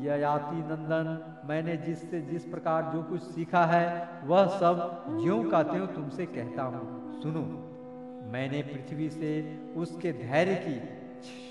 ययाति 0.00 0.56
नंदन, 0.56 1.08
मैंने 1.48 1.76
जिससे 1.76 2.20
जिस 2.20 2.44
प्रकार 2.44 2.92
जो 2.92 3.02
कुछ 3.02 3.22
सीखा 3.22 3.64
है, 3.64 3.86
वह 4.24 4.46
सब 4.58 5.04
ज्यो 5.22 5.42
का 5.50 5.62
त्यों 5.62 5.86
तुमसे 5.86 6.26
कहता 6.26 6.62
हूँ। 6.62 7.20
सुनो, 7.22 7.40
मैंने 8.32 8.62
पृथ्वी 8.62 9.10
से 9.10 9.32
उसके 9.76 10.12
धैर्य 10.12 10.54
की, 10.54 10.74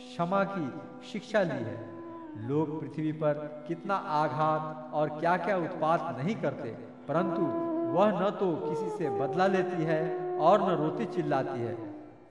क्षमा 0.08 0.44
की 0.44 0.72
शिक्षा 1.12 1.42
ली 1.44 1.64
है। 1.64 1.99
लोग 2.44 2.80
पृथ्वी 2.82 3.12
पर 3.14 3.34
कितना 3.68 3.96
आघात 4.16 4.94
और 4.94 5.10
क्या 5.10 5.36
क्या 5.38 5.58
उत्पाद 5.58 6.16
नहीं 6.18 6.36
करते, 6.36 6.70
परंतु 7.08 7.42
वह 7.92 8.12
न 8.12 8.30
तो 8.30 8.54
किसी 8.60 8.90
से 8.98 9.10
बदला 9.20 9.48
लेती 9.48 9.84
है 9.84 10.02
और 10.40 10.62
न 10.62 10.76
रोती 10.78 11.06
चिल्लाती 11.08 11.60
है। 11.60 11.76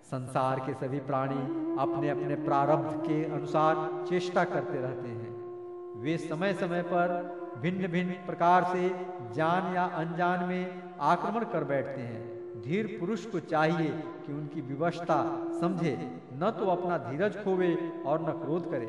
संसार 0.05 0.61
के 0.61 0.75
सभी 0.77 0.99
प्राणी 1.01 1.41
अपने 1.81 2.09
अपने 2.11 2.35
प्रारब्ध 2.45 2.95
के 3.07 3.25
अनुसार 3.27 3.77
चेष्टा 4.09 4.45
करते 4.45 4.79
रहते 4.79 5.09
हैं। 5.09 6.03
वे 6.03 6.17
समय 6.19 6.53
समय 6.55 6.83
पर 6.85 7.17
भिन्न 7.63 7.89
भिन्न 7.89 8.13
प्रकार 8.27 8.65
से 8.65 8.89
जान 9.35 9.75
या 9.75 9.85
अनजान 9.97 10.45
में 10.45 10.83
आक्रमण 11.03 11.45
कर 11.45 11.65
बैठते 11.65 12.01
हैं। 12.03 12.63
धीर 12.63 12.97
पुरुष 13.01 13.25
को 13.27 13.41
चाहिए 13.43 13.91
कि 14.27 14.33
उनकी 14.33 14.61
विवशता 14.61 15.19
समझे, 15.61 15.97
न 16.35 16.51
तो 16.51 16.67
अपना 16.67 16.99
धीरज 17.01 17.37
खोवे 17.45 17.75
और 18.07 18.23
न 18.23 18.33
क्रोध 18.41 18.71
करे। 18.71 18.87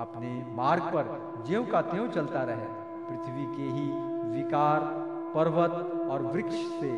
अपने 0.00 0.52
मार्ग 0.56 0.82
पर 0.82 1.44
ज्यो 1.46 1.62
का 1.64 1.80
त्यों 1.82 2.08
चलता 2.08 2.42
रहे। 2.42 2.66
पृथ्वी 3.08 3.44
के 3.56 3.62
ही 3.62 3.86
विकार, 4.36 4.80
पर्वत 5.34 5.70
और 6.10 6.22
वृक्ष 6.22 6.54
से 6.54 6.92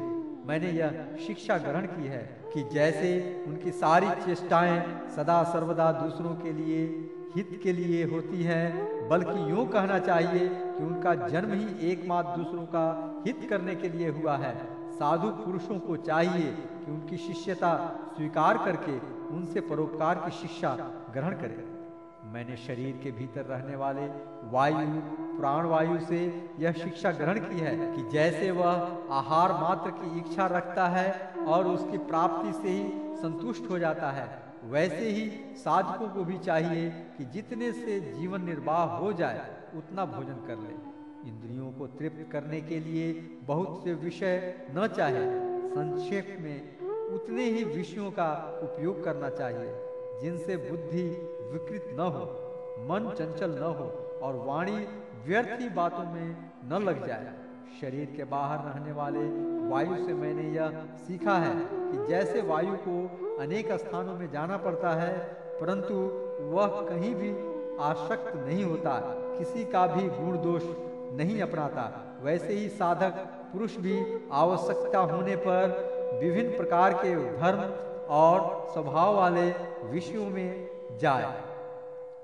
मैंने 0.46 0.70
यह 0.70 1.16
शिक्षा 1.26 1.58
ग्रहण 1.58 1.86
की 1.86 2.06
है 2.06 2.22
कि 2.54 2.62
जैसे 2.62 3.44
उनकी 3.48 3.70
सारी 3.70 4.10
चेष्टाएँ 4.24 5.08
सदा 5.16 5.42
सर्वदा 5.42 5.92
दूसरों 5.92 6.34
के 6.34 6.52
लिए, 6.52 6.86
हित 7.36 7.60
के 7.62 7.72
लिए 7.72 8.04
होती 8.04 8.42
है, 8.42 9.08
बल्कि 9.08 9.50
यूँ 9.50 9.66
कहना 9.66 9.98
चाहिए 9.98 10.48
कि 10.48 10.84
उनका 10.84 11.14
जन्म 11.14 11.52
ही 11.52 11.90
एकमात्र 11.90 12.36
दूसरों 12.36 12.64
का 12.66 12.86
हित 13.26 13.46
करने 13.50 13.74
के 13.74 13.88
लिए 13.88 14.10
हुआ 14.10 14.36
है। 14.36 14.54
साधु 14.92 15.28
पुरुषों 15.28 15.78
को 15.78 15.96
चाहिए 15.96 16.50
कि 16.52 16.92
उनकी 16.92 17.16
शिष्यता 17.16 17.74
स्वीकार 18.16 18.58
करके 18.58 18.98
उनसे 19.34 19.60
परोपकार 19.60 20.14
की 20.14 20.30
शिक्षा 20.30 20.76
ग्रहण 21.12 21.34
करें। 21.34 21.77
मैंने 22.32 22.56
शरीर 22.56 22.98
के 23.02 23.10
भीतर 23.10 23.44
रहने 23.44 23.76
वाले 23.76 24.06
वायु 24.50 25.00
प्राण 25.38 25.66
वायु 25.66 25.98
से 26.00 26.18
यह 26.58 26.72
शिक्षा 26.72 27.10
ग्रहण 27.10 27.38
की 27.40 27.60
है 27.60 27.76
कि 27.94 28.02
जैसे 28.10 28.50
वह 28.50 29.14
आहार 29.14 29.52
मात्र 29.52 29.90
की 29.90 30.18
इच्छा 30.18 30.46
रखता 30.46 30.86
है 30.88 31.08
और 31.46 31.66
उसकी 31.66 31.98
प्राप्ति 31.98 32.52
से 32.52 32.68
ही 32.68 33.16
संतुष्ट 33.16 33.70
हो 33.70 33.78
जाता 33.78 34.10
है, 34.10 34.26
वैसे 34.64 35.08
ही 35.08 35.30
साधकों 35.54 36.08
को 36.08 36.24
भी 36.24 36.38
चाहिए 36.38 36.90
कि 37.18 37.24
जितने 37.24 37.72
से 37.72 38.00
जीवन 38.00 38.44
निर्वाह 38.44 38.84
हो 38.96 39.12
जाए, 39.12 39.46
उतना 39.76 40.04
भोजन 40.04 40.44
कर 40.46 40.58
ले। 40.58 40.74
इंद्रियों 41.28 41.72
को 41.72 41.86
तृप्त 41.86 42.30
करने 42.32 42.60
के 42.60 42.80
लिए 42.80 43.12
बहुत 43.42 43.80
से 43.84 43.94
विषय 43.94 44.54
न 44.76 44.86
चाहे, 44.86 45.24
संक्षेप 45.70 46.36
में 46.40 46.78
उतने 47.14 47.44
ही 47.44 47.64
विषयों 47.64 48.10
का 48.10 48.30
उपयोग 48.62 49.02
करना 49.04 49.30
चाहिए, 49.30 49.74
जिनसे 50.22 50.56
बुद्धि 50.70 51.08
विकृत 51.52 51.90
न 51.92 52.08
हो, 52.14 52.24
मन 52.88 53.10
चंचल 53.18 53.50
न 53.50 53.74
हो 53.78 53.86
और 54.22 54.36
वाणी 54.46 54.86
व्यर्थी 55.26 55.68
बातों 55.68 56.04
में 56.04 56.36
न 56.64 56.82
लग 56.84 57.06
जाए। 57.06 57.32
शरीर 57.80 58.12
के 58.16 58.24
बाहर 58.24 58.58
रहने 58.64 58.92
वाले 58.92 59.24
वायु 59.70 59.96
से 59.96 60.14
मैंने 60.14 60.42
यह 60.50 60.80
सीखा 60.98 61.34
है 61.38 61.54
कि 61.72 62.06
जैसे 62.08 62.42
वायु 62.42 62.76
को 62.86 62.96
अनेक 63.40 63.72
स्थानों 63.74 64.14
में 64.14 64.30
जाना 64.30 64.56
पड़ता 64.56 64.94
है, 64.94 65.12
परंतु 65.60 65.94
वह 66.50 66.80
कहीं 66.88 67.14
भी 67.14 67.30
आसक्त 67.82 68.36
नहीं 68.36 68.64
होता, 68.64 68.98
किसी 69.38 69.64
का 69.64 69.86
भी 69.86 70.08
गुण 70.10 70.38
दोष 70.42 70.62
नहीं 71.18 71.40
अपनाता। 71.42 71.90
वैसे 72.22 72.54
ही 72.54 72.68
साधक 72.68 73.26
पुरुष 73.52 73.76
भी 73.76 73.98
आवश्यकता 74.32 74.98
होने 75.12 75.36
पर 75.36 76.18
विभिन्न 76.22 76.56
प्रकार 76.56 76.92
के 76.94 77.14
धर्म 77.36 77.60
और 78.14 78.68
स्वभाव 78.72 79.14
वाले 79.16 79.48
विषयों 79.84 80.28
में 80.30 80.67
जाए। 80.98 81.42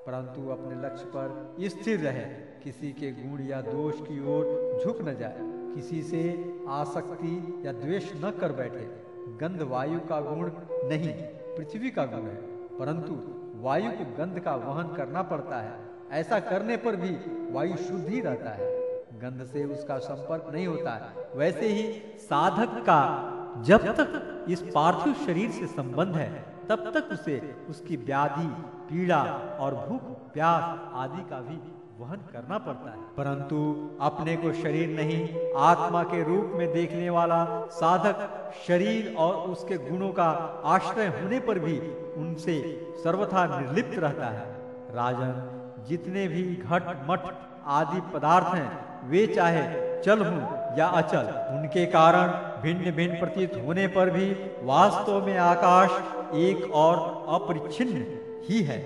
परंतु 0.07 0.49
अपने 0.49 0.87
लक्ष्य 0.87 1.05
पर 1.05 1.55
स्थिर 1.61 2.01
रहे। 2.01 2.55
किसी 2.65 2.93
के 2.93 3.11
गुण 3.11 3.41
या 3.41 3.61
दोष 3.61 3.95
की 3.97 4.21
ओर 4.21 4.81
झुक 4.85 5.09
न 5.09 5.15
जाए। 5.15 5.37
किसी 5.41 6.03
से 6.03 6.55
आसक्ति 6.69 7.63
या 7.67 7.73
द्वेष 7.73 8.13
न 8.25 8.31
कर 8.31 8.53
बैठे। 8.53 9.03
गंध 9.19 9.63
वायु 9.63 10.01
का 10.01 10.21
गुण 10.21 10.51
नहीं, 10.71 11.15
पृथ्वी 11.57 11.91
का 11.91 12.07
गुण 12.07 12.21
है। 12.21 12.37
परंतु 12.79 13.15
वायु 13.63 13.91
को 13.91 14.05
गंध 14.17 14.41
का 14.41 14.55
वहन 14.55 14.95
करना 14.95 15.23
पड़ता 15.23 15.61
है। 15.61 15.79
ऐसा 16.11 16.41
करने 16.41 16.77
पर 16.77 16.97
भी 16.97 17.11
वायु 17.53 17.77
शुद्ध 17.77 18.09
ही 18.09 18.21
रहता 18.21 18.51
है। 18.51 18.99
गंध 18.99 19.45
से 19.45 19.65
उसका 19.65 19.99
संपर्क 19.99 20.49
नहीं 20.53 20.67
होता 20.67 20.91
है। 20.91 21.29
वैसे 21.35 21.69
ही 21.69 22.01
साधक 22.19 22.83
का 22.83 23.31
जब 23.67 23.81
तक 23.81 24.45
इस 24.49 24.63
पार्थिव 24.75 25.15
शरीर 25.15 25.51
से 25.51 25.67
संबंध 25.67 26.17
है 26.17 26.54
तब 26.69 26.91
तक 26.95 27.13
उसे 27.13 27.55
उसकी 27.71 27.97
व्याधि, 27.97 28.47
पीड़ा 28.89 29.23
और 29.61 29.75
भूख, 29.75 30.03
प्यास 30.33 30.79
आदि 30.95 31.23
का 31.31 31.41
भी 31.41 31.61
वहन 31.99 32.21
करना 32.33 32.59
पड़ता 32.59 32.91
है। 32.91 33.03
परंतु 33.17 33.59
अपने 34.01 34.37
को 34.37 34.53
शरीर 34.53 34.89
नहीं, 34.89 35.53
आत्मा 35.57 36.03
के 36.03 36.23
रूप 36.25 36.53
में 36.55 36.73
देखने 36.73 37.11
वाला 37.11 37.45
साधक 37.71 38.53
शरीर 38.67 39.15
और 39.19 39.35
उसके 39.35 39.79
गुणों 39.79 40.11
का 40.13 40.31
आश्रय 40.65 41.07
होने 41.07 41.41
पर 41.41 41.59
भी 41.59 41.79
उनसे 42.15 42.57
सर्वथा 43.05 43.61
निर्लिप्त 43.61 43.99
रहता 43.99 44.27
है। 44.27 44.47
राजन, 44.95 45.85
जितने 45.89 46.29
भी 46.29 46.43
घट, 46.57 47.07
मठ 47.11 47.21
आदि 47.67 48.01
पदार्थ 48.01 48.47
हैं, 48.47 48.71
वे 49.09 49.27
चाहे 49.27 49.63
चल 50.03 50.25
हूँ 50.25 50.64
या 50.79 50.87
अचल। 50.99 51.27
उनके 51.55 51.85
कारण 51.87 52.29
भिन्न 52.63 52.91
भिन्न 52.91 53.19
प्रतीत 53.21 53.55
होने 53.67 53.87
पर 53.89 54.11
भी 54.11 54.31
वास्तव 54.63 55.27
में 55.27 55.37
आकाश 55.39 56.35
एक 56.35 56.71
और 56.73 56.97
अपरिच्छिन्न 57.35 58.05
ही 58.49 58.63
है। 58.63 58.79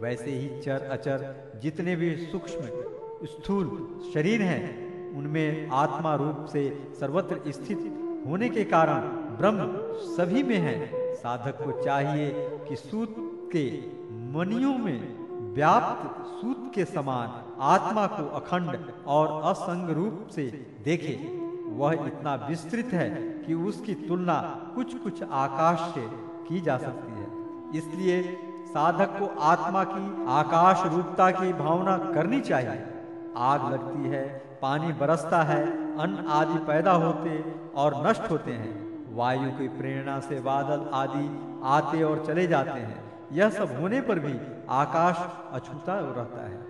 वैसे 0.00 0.30
ही 0.30 0.60
चर, 0.60 0.88
अचर 0.90 1.60
जितने 1.62 1.96
भी 1.96 2.16
सूक्ष्म, 2.16 2.60
स्थूल 3.26 3.68
शरीर 4.14 4.42
हैं, 4.42 4.62
उनमें 5.16 5.68
आत्मा 5.72 6.14
रूप 6.14 6.44
से 6.52 6.62
सर्वत्र 7.00 7.52
स्थित 7.52 7.78
होने 8.26 8.48
के 8.48 8.64
कारण 8.64 9.00
ब्रह्म 9.38 9.72
सभी 10.16 10.42
में 10.42 10.58
है। 10.58 11.14
साधक 11.14 11.62
को 11.62 11.82
चाहिए 11.82 12.30
कि 12.68 12.76
सूत 12.76 13.14
के 13.52 13.66
मनियों 14.32 14.76
में 14.78 15.52
व्याप्त 15.54 16.24
सूत 16.30 16.70
के 16.74 16.84
समान 16.84 17.42
आत्मा 17.64 18.06
को 18.06 18.26
अखंड 18.36 18.92
और 19.06 19.42
असंग 19.42 19.90
रूप 19.90 20.28
से 20.30 20.46
देखे 20.84 21.44
वह 21.76 21.92
इतना 21.92 22.34
विस्तृत 22.34 22.92
है 22.92 23.10
कि 23.46 23.54
उसकी 23.54 23.94
तुलना 23.94 24.34
कुछ 24.74 24.94
कुछ 24.94 25.22
आकाश 25.22 25.94
से 25.94 26.06
की 26.48 26.60
जा 26.60 26.78
सकती 26.78 27.12
है। 27.12 27.26
इसलिए 27.78 28.22
साधक 28.66 29.18
को 29.18 29.40
आत्मा 29.40 29.84
की 29.84 30.26
आकाश 30.28 30.92
रूपता 30.92 31.30
की 31.30 31.52
भावना 31.52 31.96
करनी 31.98 32.40
चाहिए। 32.40 32.86
आग 33.36 33.72
लगती 33.72 34.08
है, 34.08 34.44
पानी 34.62 34.92
बरसता 34.92 35.42
है, 35.42 35.62
अन्न 35.98 36.26
आदि 36.26 36.58
पैदा 36.58 36.92
होते 36.92 37.54
और 37.74 38.06
नष्ट 38.06 38.30
होते 38.30 38.52
हैं। 38.52 39.14
वायु 39.14 39.50
की 39.50 39.68
प्रेरणा 39.68 40.20
से 40.20 40.40
बादल 40.40 40.88
आदि 40.92 41.26
आते 41.64 42.02
और 42.02 42.24
चले 42.26 42.46
जाते 42.46 42.80
हैं। 42.80 43.04
यह 43.32 43.50
सब 43.50 43.80
होने 43.80 44.00
पर 44.00 44.18
भी 44.18 44.38
आकाश 44.68 45.16
अछूता 45.52 45.98
रहता 45.98 46.48
है। 46.48 46.66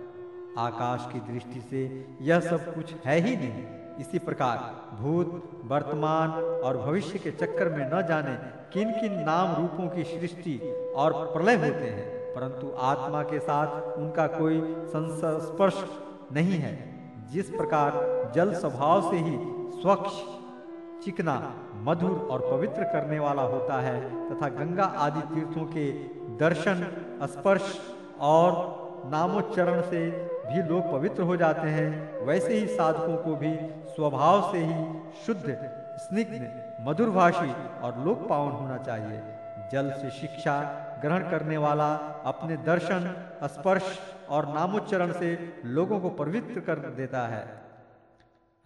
आकाश 0.57 1.07
की 1.13 1.19
दृष्टि 1.19 1.61
से 1.61 2.07
यह 2.21 2.39
सब 2.39 2.75
कुछ 2.75 2.93
है 3.05 3.19
ही 3.19 3.35
नहीं। 3.37 3.84
इसी 3.99 4.19
प्रकार 4.19 4.57
भूत, 4.97 5.41
वर्तमान 5.65 6.31
और 6.63 6.77
भविष्य 6.77 7.19
के 7.19 7.31
चक्कर 7.31 7.69
में 7.69 7.85
न 7.93 8.01
जाने 8.07 8.35
किन 8.73 8.91
किन 8.91 9.13
नाम 9.19 9.55
रूपों 9.55 9.87
की 9.89 10.03
सृष्टि 10.03 10.57
और 10.95 11.13
प्रलय 11.33 11.55
होते 11.55 11.89
हैं, 11.89 12.33
परंतु 12.33 12.71
आत्मा 12.81 13.21
के 13.23 13.39
साथ 13.39 13.97
उनका 13.97 14.27
कोई 14.27 14.59
संस्पर्श 14.87 15.83
नहीं 16.31 16.57
है। 16.57 16.73
जिस 17.33 17.49
प्रकार 17.49 18.31
जल 18.35 18.53
स्वभाव 18.53 19.09
से 19.11 19.17
ही 19.17 19.37
स्वच्छ, 19.81 20.09
चिकना, 21.05 21.35
मधुर 21.83 22.27
और 22.31 22.39
पवित्र 22.51 22.83
करने 22.83 23.19
वाला 23.19 23.41
होता 23.43 23.79
है, 23.81 23.99
तथा 24.29 24.49
गंगा 24.49 24.83
आदि 24.83 25.21
तीर्थों 25.35 25.65
के 25.65 25.91
दर्शन, 26.37 26.85
स्पर्श 27.23 27.79
और 28.19 28.53
नामोच्चरण 29.11 29.81
से 29.81 29.99
भी 30.45 30.61
लोग 30.63 30.91
पवित्र 30.91 31.23
हो 31.23 31.35
जाते 31.37 31.67
हैं। 31.67 32.25
वैसे 32.25 32.53
ही 32.53 32.67
साधकों 32.67 33.17
को 33.17 33.35
भी 33.35 33.55
स्वभाव 33.95 34.51
से 34.51 34.57
ही 34.57 34.99
शुद्ध, 35.25 35.57
स्निग्ध, 35.97 36.63
मधुरभाषी 36.81 37.51
और 37.81 37.99
लोक 38.05 38.27
पावन 38.29 38.51
होना 38.51 38.77
चाहिए। 38.77 39.21
जल 39.71 39.91
से 39.91 40.09
शिक्षा 40.09 40.61
ग्रहण 41.01 41.29
करने 41.29 41.57
वाला, 41.57 41.93
अपने 42.25 42.57
दर्शन, 42.57 43.13
स्पर्श 43.43 43.99
और 44.29 44.47
नामोच्चरण 44.47 45.11
से 45.11 45.37
लोगों 45.65 45.99
को 45.99 46.09
पवित्र 46.09 46.59
कर 46.59 46.75
देता 46.75 47.27
है। 47.27 47.43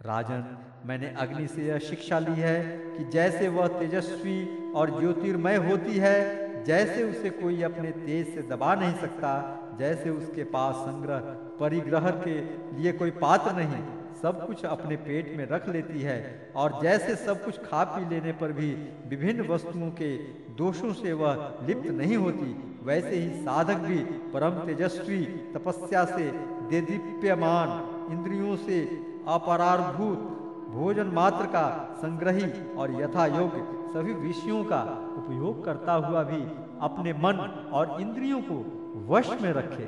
राजन, 0.00 0.44
मैंने 0.86 1.14
अग्नि 1.18 1.46
से 1.46 1.62
यह 1.62 1.78
शिक्षा 1.78 2.18
ली 2.18 2.40
है 2.40 2.62
कि 2.96 3.04
जैसे 3.04 3.48
वह 3.48 3.66
तेजस्वी 3.66 4.72
और 4.72 5.00
ज्योतिर्मय 5.00 5.56
होती 5.56 5.98
है, 5.98 6.64
जैसे 6.64 7.02
उसे 7.02 7.30
कोई 7.30 7.62
अपने 7.62 7.90
तेज 7.90 8.34
से 8.34 8.42
दबा 8.42 8.74
नहीं 8.74 8.94
सकता 8.94 9.32
जैसे 9.80 10.10
उसके 10.10 10.44
पास 10.52 10.74
संग्रह 10.78 11.18
परिग्रह 11.60 12.10
के 12.24 12.34
लिए 12.76 12.92
कोई 12.92 13.10
पात्र 13.18 13.52
नहीं, 13.54 13.82
सब 14.22 14.46
कुछ 14.46 14.64
अपने 14.66 14.96
पेट 14.98 15.36
में 15.36 15.46
रख 15.48 15.68
लेती 15.68 16.00
है 16.02 16.18
और 16.56 16.78
जैसे 16.82 17.14
सब 17.16 17.44
कुछ 17.44 17.58
खा 17.60 17.84
पी 17.84 18.08
लेने 18.08 18.32
पर 18.40 18.52
भी 18.52 18.70
विभिन्न 19.08 19.46
वस्तुओं 19.48 19.90
के 20.00 20.10
दोषों 20.56 20.92
से 20.94 21.12
वह 21.12 21.64
लिप्त 21.66 21.86
नहीं 21.92 22.16
होती, 22.16 22.48
वैसे 22.84 23.14
ही 23.16 23.42
साधक 23.44 23.78
भी 23.82 23.98
परम 24.32 24.58
तेजस्वी, 24.66 25.22
तपस्या 25.54 26.04
से 26.06 26.30
देदीप्यमान, 26.70 27.68
इंद्रियों 28.12 28.56
से 28.56 28.80
अपरारभूत, 29.28 30.26
भोजन 30.70 31.06
मात्र 31.14 31.46
का 31.46 31.64
संग्रही 32.02 32.50
और 32.74 33.00
यथा 33.00 33.26
योग्य 33.28 33.62
सभी 33.94 34.12
विषयों 34.18 34.62
का 34.64 34.82
उपयोग 35.18 35.64
करता 35.64 35.92
हुआ 36.04 36.22
भी 36.24 36.42
अपने 36.82 37.12
मन 37.22 37.40
और 37.72 37.96
इंद्रियों 38.00 38.40
को 38.42 38.58
वश 38.96 39.42
में 39.42 39.52
रखे। 39.52 39.84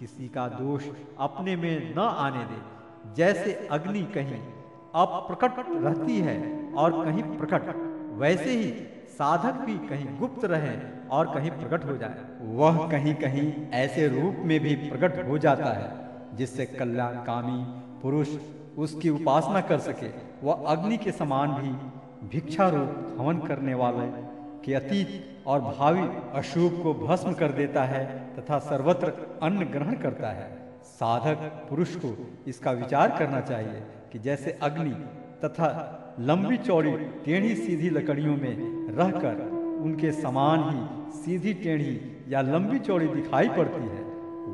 किसी 0.00 0.28
का 0.28 0.48
दोष 0.48 0.84
अपने 1.18 1.56
में 1.56 1.94
न 1.94 1.98
आने 1.98 2.44
दे। 2.44 2.60
जैसे 3.14 3.68
अग्नि 3.70 4.02
कहीं 4.02 4.40
अप्रकट 4.94 5.54
रहती 5.58 6.18
है 6.18 6.36
और 6.74 7.04
कहीं 7.04 7.22
प्रकट, 7.22 7.74
वैसे 8.18 8.50
ही 8.50 8.70
साधक 9.08 9.54
भी 9.54 9.78
कहीं 9.78 10.18
गुप्त 10.18 10.44
रहे 10.44 10.76
और 11.08 11.34
कहीं 11.34 11.50
प्रकट 11.50 11.84
हो 11.84 11.96
जाए। 11.96 12.24
वह 12.42 12.90
कहीं 12.90 13.14
कहीं 13.14 13.52
ऐसे 13.70 14.08
रूप 14.08 14.36
में 14.38 14.60
भी 14.60 14.74
प्रकट 14.74 15.28
हो 15.28 15.38
जाता 15.38 15.72
है, 15.72 16.08
जिससे 16.36 16.66
कल्याणकामी 16.66 17.64
पुरुष 18.02 18.28
उसकी 18.78 19.10
उपासना 19.10 19.60
कर 19.60 19.78
सके। 19.78 20.10
वह 20.46 20.64
अग्नि 20.66 20.96
के 20.96 21.12
समान 21.12 21.50
भी 21.50 21.68
भिक्षा 22.28 22.68
रूप 22.68 23.16
हवन 23.20 23.38
करने 23.38 23.74
वाले 23.74 24.06
के 24.64 24.74
अतीत 24.74 25.37
और 25.48 25.60
भावी 25.60 26.08
अशुभ 26.38 26.80
को 26.82 26.92
भस्म 26.96 27.32
कर 27.34 27.52
देता 27.52 27.82
है 27.84 28.04
तथा 28.34 28.58
सर्वत्र 28.60 29.12
अन्न 29.42 29.64
ग्रहण 29.66 29.94
करता 29.96 30.30
है। 30.30 30.48
साधक 30.84 31.44
पुरुष 31.70 31.94
को 31.96 32.16
इसका 32.46 32.70
विचार 32.72 33.16
करना 33.18 33.40
चाहिए 33.40 33.82
कि 34.12 34.18
जैसे 34.18 34.58
अग्नि 34.62 34.94
तथा 35.44 35.68
लंबी 36.20 36.56
चौड़ी 36.58 36.92
टेढ़ी 37.24 37.54
सीधी 37.54 37.90
लकड़ियों 37.90 38.36
में 38.36 38.54
रहकर 38.96 39.40
उनके 39.82 40.12
समान 40.12 40.62
ही 40.68 41.12
सीधी 41.18 41.54
टेढ़ी 41.54 41.98
या 42.28 42.40
लंबी 42.42 42.78
चौड़ी 42.78 43.06
दिखाई 43.06 43.48
पड़ती 43.48 43.82
है, 43.84 44.02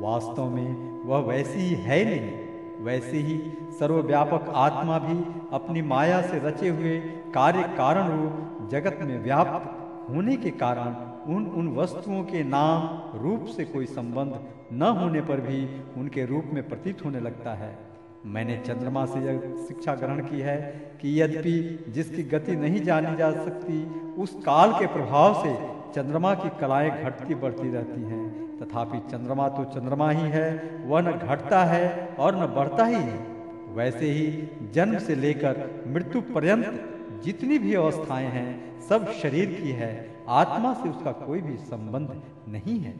वास्तव 0.01 0.49
में 0.49 1.03
वह 1.05 1.19
वैसी 1.27 1.59
ही 1.59 1.75
है 1.81 2.03
नहीं। 2.05 2.83
वैसे 2.85 3.17
ही 3.19 3.37
सर्वव्यापक 3.79 4.51
आत्मा 4.55 4.97
भी 4.99 5.17
अपनी 5.53 5.81
माया 5.83 6.21
से 6.21 6.39
रचे 6.39 6.69
हुए 6.69 6.97
कार्य 7.33 7.63
कारण 7.77 8.11
रूप 8.11 8.69
जगत 8.71 8.99
में 9.01 9.17
व्याप्त 9.23 9.74
होने 10.09 10.35
के 10.35 10.49
कारण 10.49 10.95
उन 11.33 11.45
उन 11.45 11.67
वस्तुओं 11.75 12.23
के 12.23 12.43
नाम, 12.43 13.19
रूप 13.19 13.45
से 13.45 13.65
कोई 13.65 13.85
संबंध 13.85 14.39
न 14.73 14.81
होने 14.81 15.21
पर 15.21 15.39
भी 15.39 15.81
उनके 15.97 16.25
रूप 16.25 16.45
में 16.53 16.69
प्रतीत 16.69 17.05
होने 17.05 17.19
लगता 17.19 17.53
है। 17.53 17.77
मैंने 18.25 18.57
चंद्रमा 18.57 19.05
से 19.05 19.19
यह 19.19 19.39
शिक्षा 19.67 19.95
ग्रहण 19.95 20.19
की 20.19 20.39
है 20.39 20.57
कि 21.01 21.21
यद्यपि 21.21 21.85
जिसकी 21.91 22.23
गति 22.23 22.55
नहीं 22.55 22.81
जानी 22.81 23.15
जा 23.15 23.31
सकती, 23.31 23.85
उस 24.17 24.33
काल 24.45 24.71
के 24.71 24.87
प्रभाव 24.87 25.33
से 25.43 25.55
चंद्रमा 25.95 26.33
की 26.33 26.49
कलाएँ 26.49 27.03
घटती 27.03 27.35
बढ़ती 27.35 27.69
रहती 27.69 28.01
हैं। 28.01 28.57
तथापि 28.57 28.99
चंद्रमा 29.11 29.49
तो 29.49 29.63
चंद्रमा 29.63 30.09
ही 30.11 30.29
है, 30.29 30.79
वह 30.85 31.01
न 31.01 31.11
घटता 31.11 31.63
है 31.63 32.15
और 32.19 32.35
न 32.35 32.47
बढ़ता 32.47 32.85
ही 32.85 32.95
है। 32.95 33.35
वैसे 33.73 34.05
ही 34.05 34.49
जन्म 34.73 34.97
से 34.97 35.15
लेकर 35.15 35.83
मृत्यु 35.87 36.21
पर्यंत 36.21 36.91
जितनी 37.25 37.57
भी 37.59 37.73
अवस्थाएँ 37.73 38.27
हैं, 38.27 38.81
सब 38.81 39.11
शरीर 39.11 39.61
की 39.63 39.71
है। 39.71 39.91
आत्मा 40.29 40.73
से 40.73 40.89
उसका 40.89 41.11
कोई 41.11 41.41
भी 41.41 41.57
संबंध 41.57 42.21
नहीं 42.47 42.79
है। 42.79 42.93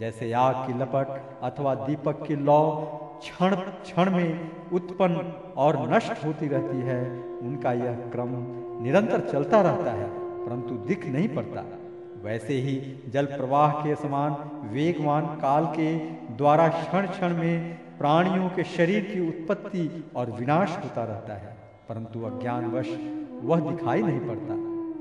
जैसे 0.00 0.32
आग 0.32 0.66
की 0.66 0.78
लपट 0.78 1.40
अथवा 1.42 1.74
दीपक 1.74 2.26
की 2.26 2.36
लौ, 2.36 2.60
क्षण 3.20 3.54
क्षण 3.54 4.10
में 4.10 4.50
उत्पन्न 4.72 5.32
और 5.56 5.94
नष्ट 5.94 6.24
होती 6.24 6.48
रहती 6.48 6.80
है, 6.80 7.20
उनका 7.20 7.72
यह 7.72 7.92
क्रम 7.92 8.32
निरंतर 8.82 9.20
चलता 9.20 9.60
रहता 9.60 9.90
है, 9.90 10.08
परंतु 10.46 10.74
दिख 10.74 11.06
नहीं 11.06 11.28
पड़ता। 11.28 11.64
वैसे 12.22 12.54
ही 12.54 13.02
जल 13.08 13.26
प्रवाह 13.26 13.72
के 13.72 13.94
समान 13.94 14.32
वेगवान 14.68 15.26
काल 15.26 15.66
के 15.66 15.96
द्वारा 16.36 16.68
क्षण 16.68 17.06
क्षण 17.06 17.36
में 17.36 17.78
प्राणियों 17.98 18.48
के 18.48 18.64
शरीर 18.64 19.04
की 19.04 19.28
उत्पत्ति 19.28 20.04
और 20.16 20.30
विनाश 20.30 20.78
होता 20.84 21.04
रहता 21.04 21.34
है। 21.34 21.55
परंतु 21.88 22.22
अज्ञानवश 22.22 22.88
वह 23.42 23.60
दिखाई 23.60 24.02
नहीं 24.02 24.20
पड़ता। 24.20 24.54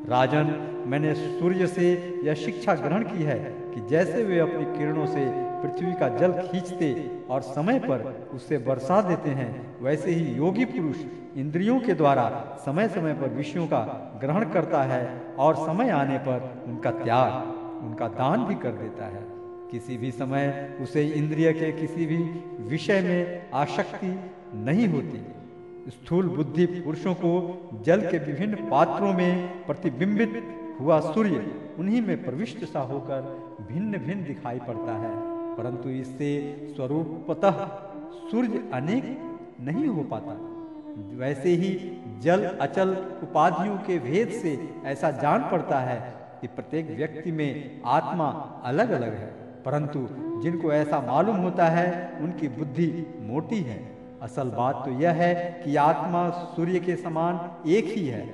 राजन, 0.09 0.73
मैंने 0.87 1.13
सूर्य 1.13 1.67
से 1.67 1.93
यह 2.23 2.33
शिक्षा 2.33 2.75
ग्रहण 2.75 3.03
की 3.03 3.23
है 3.23 3.39
कि 3.73 3.81
जैसे 3.89 4.23
वे 4.23 4.39
अपनी 4.39 4.77
किरणों 4.77 5.05
से 5.05 5.25
पृथ्वी 5.61 5.93
का 5.93 6.09
जल 6.09 6.31
खींचते 6.31 7.11
और 7.29 7.41
समय 7.41 7.79
पर 7.79 8.27
उससे 8.33 8.57
बरसा 8.57 9.01
देते 9.01 9.29
हैं, 9.29 9.83
वैसे 9.83 10.11
ही 10.11 10.35
योगी 10.35 10.65
पुरुष 10.65 10.97
इंद्रियों 11.37 11.79
के 11.79 11.93
द्वारा 11.93 12.57
समय 12.65 12.87
समय 12.87 13.13
पर 13.13 13.29
विषयों 13.29 13.67
का 13.67 13.81
ग्रहण 14.21 14.49
करता 14.49 14.83
है 14.83 15.21
और 15.39 15.55
समय 15.55 15.89
आने 15.89 16.17
पर 16.17 16.63
उनका 16.67 16.91
त्याग, 16.91 17.31
उनका 17.85 18.07
दान 18.07 18.45
भी 18.45 18.55
कर 18.55 18.71
देता 18.71 19.05
है। 19.05 19.23
किसी 19.71 19.97
भी 19.97 20.11
समय 20.11 20.77
उसे 20.81 21.07
इंद्रिय 21.07 21.53
के 21.53 21.71
किसी 21.71 22.05
भी 22.05 22.17
विषय 22.69 23.01
में 23.01 23.49
आसक्ति 23.53 24.19
नहीं 24.53 24.87
होती। 24.87 25.25
स्थूल 25.87 26.29
बुद्धि 26.29 26.65
पुरुषों 26.65 27.13
को 27.13 27.69
जल 27.85 28.01
के 28.01 28.17
विभिन्न 28.17 28.55
पात्रों 28.55 29.13
में 29.13 29.65
प्रतिबिंबित 29.65 30.43
हुआ 30.81 30.99
सूर्य 30.99 31.61
उन्हीं 31.79 32.01
में 32.01 32.23
प्रविष्ट 32.23 32.65
सा 32.65 32.79
होकर 32.79 33.21
भिन्न 33.71 33.97
भिन्न 33.97 34.23
दिखाई 34.23 34.59
पड़ता 34.59 34.97
है। 34.97 35.15
परंतु 35.55 35.89
इससे 35.89 36.57
स्वरूपतः 36.75 37.51
सूर्य 38.31 38.69
अनेक 38.73 39.21
नहीं 39.61 39.87
हो 39.87 40.03
पाता। 40.03 40.51
वैसे 41.17 41.49
ही 41.49 41.97
जल 42.21 42.45
अचल 42.45 42.89
उपाधियों 43.23 43.77
के 43.77 43.99
भेद 43.99 44.29
से 44.29 44.69
ऐसा 44.85 45.11
जान 45.11 45.41
पड़ता 45.41 45.79
है 45.79 46.13
कि 46.41 46.47
प्रत्येक 46.47 46.91
व्यक्ति 46.91 47.31
में 47.31 47.81
आत्मा 47.85 48.27
अलग 48.63 48.89
अलग 48.89 49.13
है। 49.13 49.27
परंतु 49.65 50.07
जिनको 50.41 50.73
ऐसा 50.73 51.01
मालूम 51.01 51.35
होता 51.35 51.65
है, 51.65 52.17
उनकी 52.21 52.47
बुद्धि 52.47 53.05
मोटी 53.21 53.57
है। 53.57 53.94
असल 54.25 54.49
बात 54.49 54.81
तो 54.85 54.91
यह 54.91 55.11
है 55.11 55.61
कि 55.63 55.75
आत्मा 55.75 56.29
सूर्य 56.29 56.79
के 56.79 56.95
समान 56.95 57.69
एक 57.69 57.85
ही 57.85 58.07
है। 58.07 58.25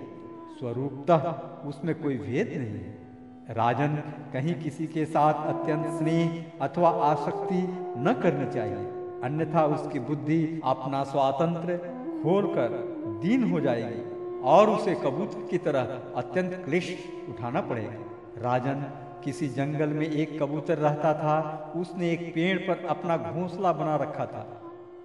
स्वरूपतः 0.60 1.24
उसमें 1.68 1.94
कोई 2.02 2.18
भेद 2.18 2.54
नहीं 2.58 2.80
है। 2.80 3.56
राजन 3.56 3.96
कहीं 4.34 4.54
किसी 4.54 4.88
के 4.88 5.06
साथ 5.06 5.48
अत्यंत 5.48 5.88
स्नेह 5.98 6.46
अथवा 6.62 6.90
आसक्ति 6.90 7.62
न 7.98 8.14
करनी 8.24 8.50
चाहिए। 8.52 8.86
अन्यथा 9.24 9.66
उसकी 9.66 10.00
बुद्धि 10.00 10.62
अपना 10.66 11.04
स्वातंत्र 11.04 11.78
खोलकर 12.24 12.80
दीन 13.22 13.52
हो 13.52 13.60
जाएगी 13.60 14.40
और 14.42 14.70
उसे 14.70 14.96
कबूतर 14.96 15.48
की 15.52 15.58
तरह 15.58 15.94
अत्यंत 16.16 16.62
क्लिश 16.66 16.96
उठाना 17.30 17.62
पड़ेगा। 17.62 18.42
राजन 18.42 18.86
किसी 19.24 19.48
जंगल 19.48 19.90
में 19.90 20.08
एक 20.08 20.42
कबूतर 20.42 20.78
रहता 20.78 21.14
था, 21.14 21.38
उसने 21.76 22.12
एक 22.12 22.32
पेड़ 22.36 22.58
पर 22.58 22.86
अपना 22.88 23.18
घोंसला 23.18 23.74
बना 23.74 23.96
रखा 23.96 24.26
था। 24.26 24.61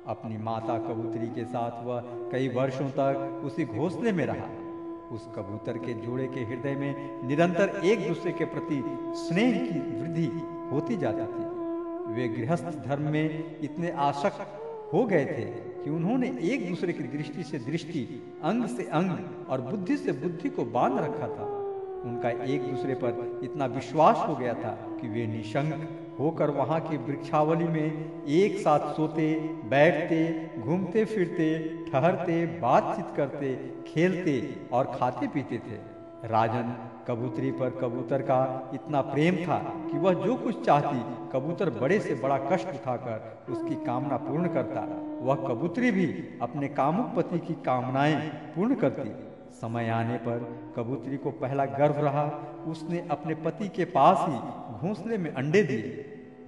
अपनी 0.09 0.37
माता 0.37 0.79
कबूतरी 0.79 1.27
के 1.27 1.45
साथ 1.45 1.85
वह 1.85 2.01
कई 2.33 2.49
वर्षों 2.49 2.89
तक 2.91 3.43
उसी 3.45 3.65
घोंसले 3.65 4.13
में 4.13 4.27
रहा। 4.27 4.49
उस 5.15 5.27
कबूतर 5.37 5.79
के 5.79 5.95
जोड़े 5.95 6.27
के 6.27 6.41
हृदय 6.41 6.75
में 6.75 7.27
निरंतर 7.27 7.81
एक 7.85 8.09
दूसरे 8.09 8.33
के 8.33 8.45
प्रति 8.45 8.83
स्नेह 9.17 9.59
की 9.67 9.79
वृद्धि 10.01 10.27
होती 10.71 10.97
जाती 10.97 11.21
थी। 11.21 11.45
वे 12.15 12.29
गृहस्थ 12.29 12.79
धर्म 12.87 13.03
में 13.03 13.57
इतने 13.61 13.91
आसक्त 13.91 14.63
हो 14.93 15.05
गए 15.05 15.25
थे 15.27 15.45
कि 15.85 15.91
उन्होंने 15.91 16.27
एक 16.43 16.69
दूसरे 16.69 16.93
की 16.93 17.05
दृष्टि 17.05 17.43
से 17.43 17.59
दृष्टि, 17.59 18.23
अंग 18.43 18.67
से 18.67 18.83
अंग 18.83 19.47
और 19.49 19.61
बुद्धि 19.61 19.97
से 19.97 20.13
बुद्धि 20.13 20.49
को 20.49 20.65
बाँध 20.65 20.99
रखा 20.99 21.29
था। 21.29 21.45
उनका 22.05 22.31
एक 22.45 22.63
दूसरे 22.63 22.95
पर 22.95 23.41
इतना 23.45 23.67
विश्वास 23.67 24.25
हो 24.29 24.35
गया 24.37 24.55
था 24.55 24.75
कि 25.01 25.09
वे 25.09 25.27
निशंक 25.27 25.89
होकर 26.21 26.51
वहाँ 26.51 26.81
की 26.81 26.97
वृक्षावली 26.97 27.65
में 27.65 28.23
एक 28.27 28.59
साथ 28.59 28.95
सोते, 28.95 29.35
बैठते, 29.65 30.51
घूमते 30.61 31.05
फिरते, 31.05 31.49
ठहरते, 31.93 32.47
बातचीत 32.47 33.07
करते, 33.17 33.55
खेलते 33.87 34.37
और 34.73 34.85
खाते 34.85 35.27
पीते 35.27 35.59
थे। 35.59 35.97
राजन 36.29 36.75
कबूतरी 37.09 37.51
पर 37.51 37.71
कबूतर 37.71 38.23
का 38.23 38.71
इतना 38.75 39.01
प्रेम 39.01 39.37
था 39.37 39.59
कि 39.91 39.99
वह 39.99 40.13
जो 40.13 40.35
कुछ 40.37 40.65
चाहती, 40.67 41.01
कबूतर 41.33 41.71
बड़े 41.71 42.01
से 42.01 42.15
बड़ा 42.15 42.39
कष्ट 42.39 42.69
उठाकर 42.69 43.53
उसकी 43.53 43.75
कामना 43.75 44.17
पूर्ण 44.17 44.49
करता। 44.49 44.81
वह 45.21 45.35
कबूतरी 45.35 45.91
भी 45.91 46.07
अपने 46.43 46.69
कामुक 46.69 47.07
पति 47.17 47.39
की 47.39 47.55
कामनाएँ 47.55 48.17
पूर्ण 48.57 48.75
करती। 48.75 49.11
समय 49.61 49.89
आने 49.89 50.17
पर 50.17 50.39
कबूतरी 50.77 51.17
को 51.17 51.31
पहला 51.31 51.65
गर्व 51.65 51.95
रहा। 51.95 52.25
उसने 52.67 53.09
अपने 53.11 53.35
पति 53.35 53.69
के 53.69 53.85
पास 53.85 54.17
ही 54.21 54.66
घोंसले 54.83 55.19
में 55.19 55.33
अंडे 55.33 55.63
दिए। 55.63 56.05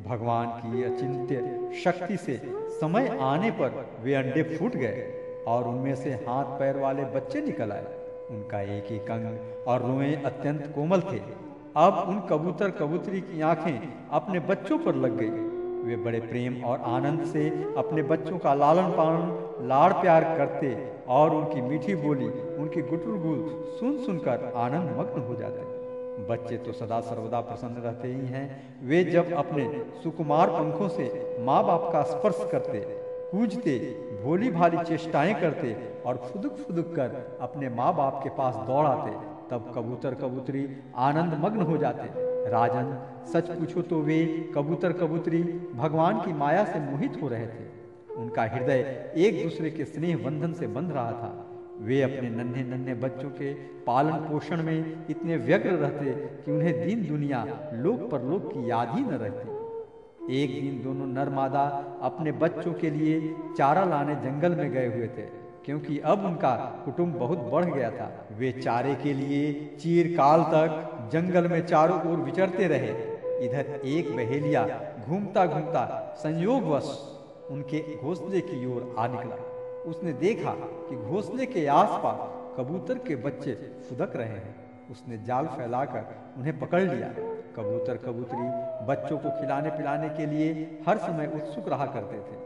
भगवान 0.06 0.46
की 0.46 0.82
अचिंत्य 0.82 1.70
शक्ति 1.84 2.16
से 2.16 2.40
समय 2.70 3.18
आने 3.20 3.50
पर 3.50 3.86
वे 4.02 4.14
अंडे 4.14 4.42
फूट 4.42 4.76
गए 4.76 5.06
और 5.46 5.68
उनमें 5.68 5.94
से 5.94 6.10
हाथ 6.10 6.58
पैर 6.58 6.76
वाले 6.76 7.04
बच्चे 7.04 7.40
निकल 7.40 7.72
आए। 7.72 7.84
उनका 8.30 8.60
एक 8.60 8.92
एक 8.92 9.10
अंग 9.10 9.66
और 9.66 9.82
रुए 9.82 10.14
अत्यंत 10.24 10.72
कोमल 10.74 11.00
थे। 11.00 11.20
अब 11.76 12.04
उन 12.08 12.20
कबूतर 12.30 12.70
कबूतरी 12.70 13.20
की 13.20 13.40
आँखें 13.40 14.08
अपने 14.10 14.40
बच्चों 14.40 14.78
पर 14.78 14.94
लग 14.94 15.16
गई। 15.16 15.46
वे 15.88 15.96
बड़े 15.96 16.20
प्रेम 16.20 16.64
और 16.64 16.80
आनंद 16.80 17.24
से 17.24 17.48
अपने 17.76 18.02
बच्चों 18.02 18.38
का 18.38 18.54
लालन 18.54 18.90
पालन, 18.90 19.66
लाड़ 19.68 19.92
प्यार 19.92 20.24
करते 20.38 20.76
और 21.08 21.34
उनकी 21.34 21.60
मीठी 21.60 21.94
बोली, 21.94 22.28
उनकी 22.56 22.82
गुटुर 22.82 23.18
गुल 23.18 23.64
सुन 23.80 23.98
सुनकर 23.98 24.52
आनंद 24.56 24.90
मग्न 24.98 25.20
हो 25.20 25.34
जाते। 25.34 25.77
बच्चे 26.18 26.56
तो 26.56 26.72
सदा 26.72 27.00
सर्वदा 27.00 27.40
प्रसन्न 27.40 27.82
रहते 27.82 28.08
ही 28.08 28.26
हैं। 28.26 28.46
वे 28.82 29.02
जब 29.04 29.32
अपने 29.34 29.66
सुकुमार 30.02 30.50
पंखों 30.50 30.88
से 30.88 31.36
माँ 31.40 31.62
बाप 31.64 31.88
का 31.92 32.02
स्पर्श 32.04 32.48
करते, 32.52 32.80
कूजते 33.30 33.78
भोली 34.22 34.50
भाली 34.50 34.84
चेष्टाएँ 34.84 35.34
करते 35.34 35.74
और 36.06 36.16
फुदुक 36.24 36.56
फुदुक 36.58 36.94
कर 36.96 37.38
अपने 37.40 37.68
माँ 37.70 37.94
बाप 37.96 38.20
के 38.24 38.30
पास 38.36 38.54
दौड़ 38.66 38.86
आते 38.86 39.10
तब 39.50 39.72
कबूतर 39.74 40.14
कबूतरी 40.14 40.66
आनंद 40.98 41.34
मग्न 41.44 41.62
हो 41.62 41.76
जाते। 41.76 42.26
राजन, 42.50 42.96
सच 43.32 43.50
पूछो 43.50 43.82
तो 43.82 44.00
वे 44.02 44.24
कबूतर 44.54 44.92
कबूतरी 44.92 45.42
भगवान 45.74 46.20
की 46.20 46.32
माया 46.34 46.64
से 46.64 46.80
मोहित 46.80 47.22
हो 47.22 47.28
रहे 47.28 47.46
थे। 47.46 47.66
उनका 48.16 48.42
हृदय 48.44 49.12
एक 49.16 49.42
दूसरे 49.42 49.70
के 49.70 49.84
स्नेह 49.84 50.16
बंधन 50.16 50.52
से 50.52 50.66
बंध 50.68 50.92
रहा 50.92 51.12
था। 51.12 51.37
वे 51.80 52.00
अपने 52.02 52.28
नन्हे 52.30 52.62
नन्हे 52.64 52.94
बच्चों 52.96 53.30
के 53.30 53.52
पालन 53.84 54.16
पोषण 54.24 54.62
में 54.62 55.06
इतने 55.10 55.36
व्यग्र 55.38 55.70
रहते 55.76 56.12
कि 56.36 56.52
उन्हें 56.52 56.86
दिन 56.86 57.06
दुनिया 57.06 57.44
लोक 57.74 58.00
पर 58.10 58.22
लोक 58.22 58.52
की 58.52 58.70
याद 58.70 58.94
ही 58.94 59.02
न 59.02 59.18
रहती। 59.22 59.56
एक 60.34 60.50
दिन 60.52 60.80
दोनों 60.84 61.06
नर 61.08 61.28
मादा 61.30 61.62
अपने 62.02 62.32
बच्चों 62.40 62.72
के 62.74 62.90
लिए 62.90 63.34
चारा 63.58 63.84
लाने 63.84 64.14
जंगल 64.24 64.54
में 64.54 64.70
गए 64.72 64.86
हुए 64.86 65.06
थे, 65.08 65.22
क्योंकि 65.64 65.98
अब 66.04 66.24
उनका 66.24 66.54
कुटुंब 66.84 67.14
बहुत 67.16 67.38
बढ़ 67.52 67.64
गया 67.66 67.90
था। 67.90 68.10
वे 68.38 68.52
चारे 68.54 68.94
के 68.94 69.12
लिए 69.14 69.52
चीरकाल 69.80 70.42
तक 70.52 71.08
जंगल 71.12 71.48
में 71.48 71.60
चारों 71.66 72.00
ओर 72.10 72.18
विचरते 72.20 72.66
रहे। 72.68 72.92
इधर 73.46 73.80
एक 73.86 74.14
बहेलिया 74.16 74.64
घूमता 75.00 75.46
घूमता 75.46 75.84
संयोगवश 76.18 76.88
उनके 77.50 77.80
घोंसले 77.96 78.40
की 78.42 78.64
ओर 78.66 78.94
आ 78.98 79.06
निकला। 79.08 79.36
उसने 79.88 80.12
देखा 80.12 80.52
कि 80.88 80.96
घोंसले 80.96 81.46
के 81.46 81.66
आसपास 81.66 82.56
कबूतर 82.58 82.98
के 82.98 83.16
बच्चे 83.16 83.54
फुदक 83.88 84.16
रहे 84.16 84.28
हैं। 84.28 84.54
उसने 84.90 85.18
जाल 85.18 85.46
फैलाकर 85.46 86.04
उन्हें 86.38 86.58
पकड़ 86.58 86.82
लिया। 86.82 87.08
कबूतर 87.56 87.96
कबूतरी 87.96 88.46
बच्चों 88.86 89.18
को 89.18 89.30
खिलाने 89.30 89.70
पिलाने 89.70 90.08
के 90.08 90.26
लिए 90.26 90.52
हर 90.86 90.98
समय 90.98 91.30
उत्सुक 91.34 91.68
रहा 91.68 91.86
करते 91.86 92.18
थे। 92.18 92.36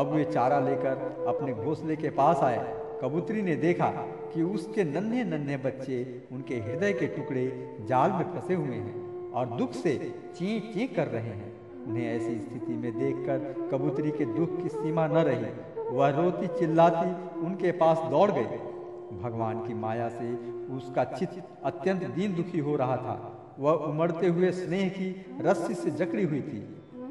अब 0.00 0.12
वे 0.14 0.24
चारा 0.24 0.58
लेकर 0.60 1.24
अपने 1.28 1.52
घोंसले 1.54 1.96
के 1.96 2.10
पास 2.10 2.42
आए। 2.42 2.58
कबूतरी 3.02 3.42
ने 3.42 3.56
देखा 3.56 3.90
कि 4.34 4.42
उसके 4.42 4.84
नन्हे 4.84 5.24
नन्हे 5.24 5.56
बच्चे 5.56 5.98
उनके 6.32 6.56
हृदय 6.60 6.92
के 6.92 7.06
टुकड़े 7.06 7.46
जाल 7.88 8.12
में 8.12 8.24
फंसे 8.34 8.54
हुए 8.54 8.76
हैं 8.76 9.32
और 9.32 9.46
दुख 9.48 9.72
से 9.74 9.94
ची 10.36 10.58
ची 10.74 10.86
कर 10.88 11.06
रहे 11.06 11.30
हैं। 11.30 11.54
उन्हें 11.86 12.06
ऐसी 12.16 12.38
स्थिति 12.40 12.72
में 12.72 12.92
देखकर 12.98 13.68
कबूतरी 13.72 14.10
के 14.10 14.24
दुख 14.34 14.62
की 14.62 14.68
सीमा 14.68 15.06
न 15.06 15.24
रही। 15.24 15.75
वह 15.90 16.08
रोती 16.08 16.46
चिल्लाती 16.46 17.40
उनके 17.40 17.72
पास 17.72 17.98
दौड़ 18.10 18.30
गई। 18.30 18.44
भगवान 19.22 19.66
की 19.66 19.74
माया 19.74 20.08
से 20.08 20.34
उसका 20.76 21.04
चित्त 21.04 21.42
अत्यंत 21.64 22.04
दीन 22.04 22.34
दुखी 22.34 22.58
हो 22.58 22.76
रहा 22.76 22.96
था। 22.96 23.32
वह 23.58 23.72
उमड़ते 23.72 24.26
हुए 24.26 24.50
स्नेह 24.52 24.88
की 24.88 25.26
रस्सी 25.40 25.74
से 25.74 25.90
जकड़ी 25.90 26.24
हुई 26.24 26.40
थी। 26.40 26.60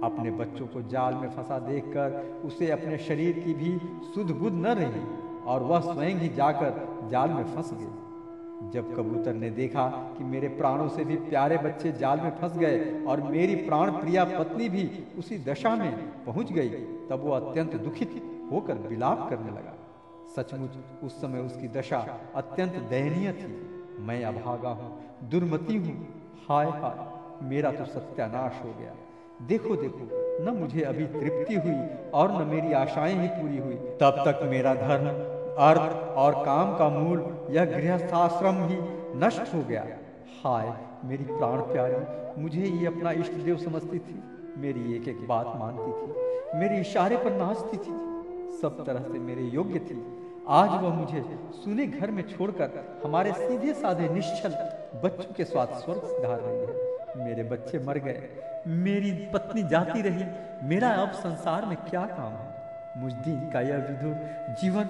अपने 0.03 0.31
बच्चों 0.31 0.67
को 0.67 0.81
जाल 0.81 1.13
में 1.13 1.29
फंसा 1.29 1.59
देखकर 1.59 2.41
उसे 2.45 2.69
अपने 2.71 2.97
शरीर 2.97 3.39
की 3.39 3.53
भी 3.53 3.77
सुध 4.15 4.31
बुध 4.31 4.53
न 4.53 4.67
रही 4.67 5.01
और 5.45 5.63
वह 5.63 5.79
स्वयं 5.93 6.15
ही 6.15 6.29
जाकर 6.29 7.07
जाल 7.11 7.29
में 7.29 7.43
फंस 7.55 7.71
गई। 7.73 8.69
जब 8.71 8.93
कबूतर 8.95 9.33
ने 9.33 9.49
देखा 9.49 9.88
कि 10.17 10.23
मेरे 10.23 10.47
प्राणों 10.47 10.88
से 10.88 11.05
भी 11.05 11.15
प्यारे 11.15 11.57
बच्चे 11.57 11.91
जाल 11.91 12.19
में 12.19 12.29
फंस 12.31 12.57
गए 12.57 13.03
और 13.07 13.21
मेरी 13.21 13.55
प्राण 13.55 13.91
प्रिया 13.91 14.23
पत्नी 14.25 14.69
भी 14.69 14.89
उसी 15.17 15.38
दशा 15.38 15.75
में 15.75 15.91
पहुँच 16.25 16.51
गई, 16.51 16.69
तब 17.09 17.21
वो 17.25 17.31
अत्यंत 17.31 17.75
दुखित 17.75 18.21
होकर 18.51 18.73
विलाप 18.73 19.29
करने 19.29 19.51
लगा। 19.51 19.73
सचमुच 20.36 20.71
उस 21.03 21.21
समय 21.21 21.39
उसकी 21.39 21.67
दशा 21.67 22.17
अत्यंत 22.36 22.73
दयनीय 22.89 23.31
थी। 23.31 23.47
मैं 23.99 24.25
अभागा 24.25 24.69
हूँ, 24.69 25.01
दुर्मति 25.23 25.77
हूँ। 25.77 26.08
हाय 26.49 26.65
हाय, 26.65 27.15
मेरा 27.49 27.71
तो 27.71 27.86
सत्यानाश 27.86 28.62
हो 28.63 28.73
गया। 28.79 28.95
देखो 29.41 29.75
देखो, 29.75 30.10
न 30.45 30.58
मुझे 30.58 30.81
अभी 30.81 31.05
तृप्ति 31.05 31.55
हुई 31.55 32.10
और 32.13 32.31
न 32.31 32.47
मेरी 32.47 32.73
आशाएँ 32.73 33.15
ही 33.15 33.27
पूरी 33.27 33.58
हुई। 33.58 33.75
तब 33.75 34.23
तक 34.27 34.39
मेरा 34.43 34.75
धर्म, 34.75 35.08
अर्थ 35.60 36.15
और 36.15 36.45
काम 36.45 36.77
का 36.77 36.89
मूल, 36.89 37.47
यह 37.49 37.65
गृहस्थाश्रम 37.65 38.55
ही 38.55 38.77
नष्ट 39.15 39.55
हो 39.55 39.62
गया। 39.62 39.86
हाय, 40.43 40.73
मेरी 41.05 41.23
प्राण 41.23 41.62
प्यारी, 41.62 42.41
मुझे 42.41 42.62
ये 42.62 42.88
अपना 42.88 43.12
इष्ट 43.12 43.34
देव 43.34 43.58
समझती 43.58 43.99
थी। 43.99 44.23
मेरी 44.58 44.95
एक 44.95 45.08
एक 45.08 45.27
बात 45.27 45.53
मानती 45.55 45.91
थी। 45.91 46.12
मेरे 46.60 46.79
इशारे 46.81 47.17
पर 47.17 47.31
नाचती 47.31 47.77
थी। 47.77 48.14
सब 48.51 48.84
तरह 48.86 49.03
से 49.03 49.19
मेरे 49.19 49.41
योग्य 49.41 49.79
थी। 49.79 49.97
आज 50.47 50.69
वह 50.69 50.93
मुझे 50.93 51.23
सुने 51.55 51.86
घर 51.88 52.12
में 52.12 52.21
छोड़कर 52.29 53.01
हमारे 53.03 53.31
सीधे 53.34 53.73
साधे 53.73 54.10
निश्चल 54.10 54.55
बच्चों 55.03 55.34
के 55.34 55.43
स्वाद 55.43 55.69
स्वर्ग 55.75 56.01
सिधार 56.03 56.39
रही 56.39 56.60
है। 56.60 57.25
मेरे 57.25 57.43
बच्चे 57.43 57.79
मर 57.79 57.97
गए, 57.97 58.29
मेरी 58.67 59.12
पत्नी 59.34 59.63
जाती 59.63 60.01
रही, 60.01 60.25
मेरा 60.67 60.89
अब 60.89 61.12
संसार 61.12 61.65
में 61.65 61.77
क्या 61.77 62.05
काम 62.05 62.31
है? 62.31 62.53
मुझ 62.97 63.13
दिन 63.13 63.49
का 63.51 63.62
यह 63.62 63.77
विधुर 63.77 64.55
जीवन, 64.62 64.89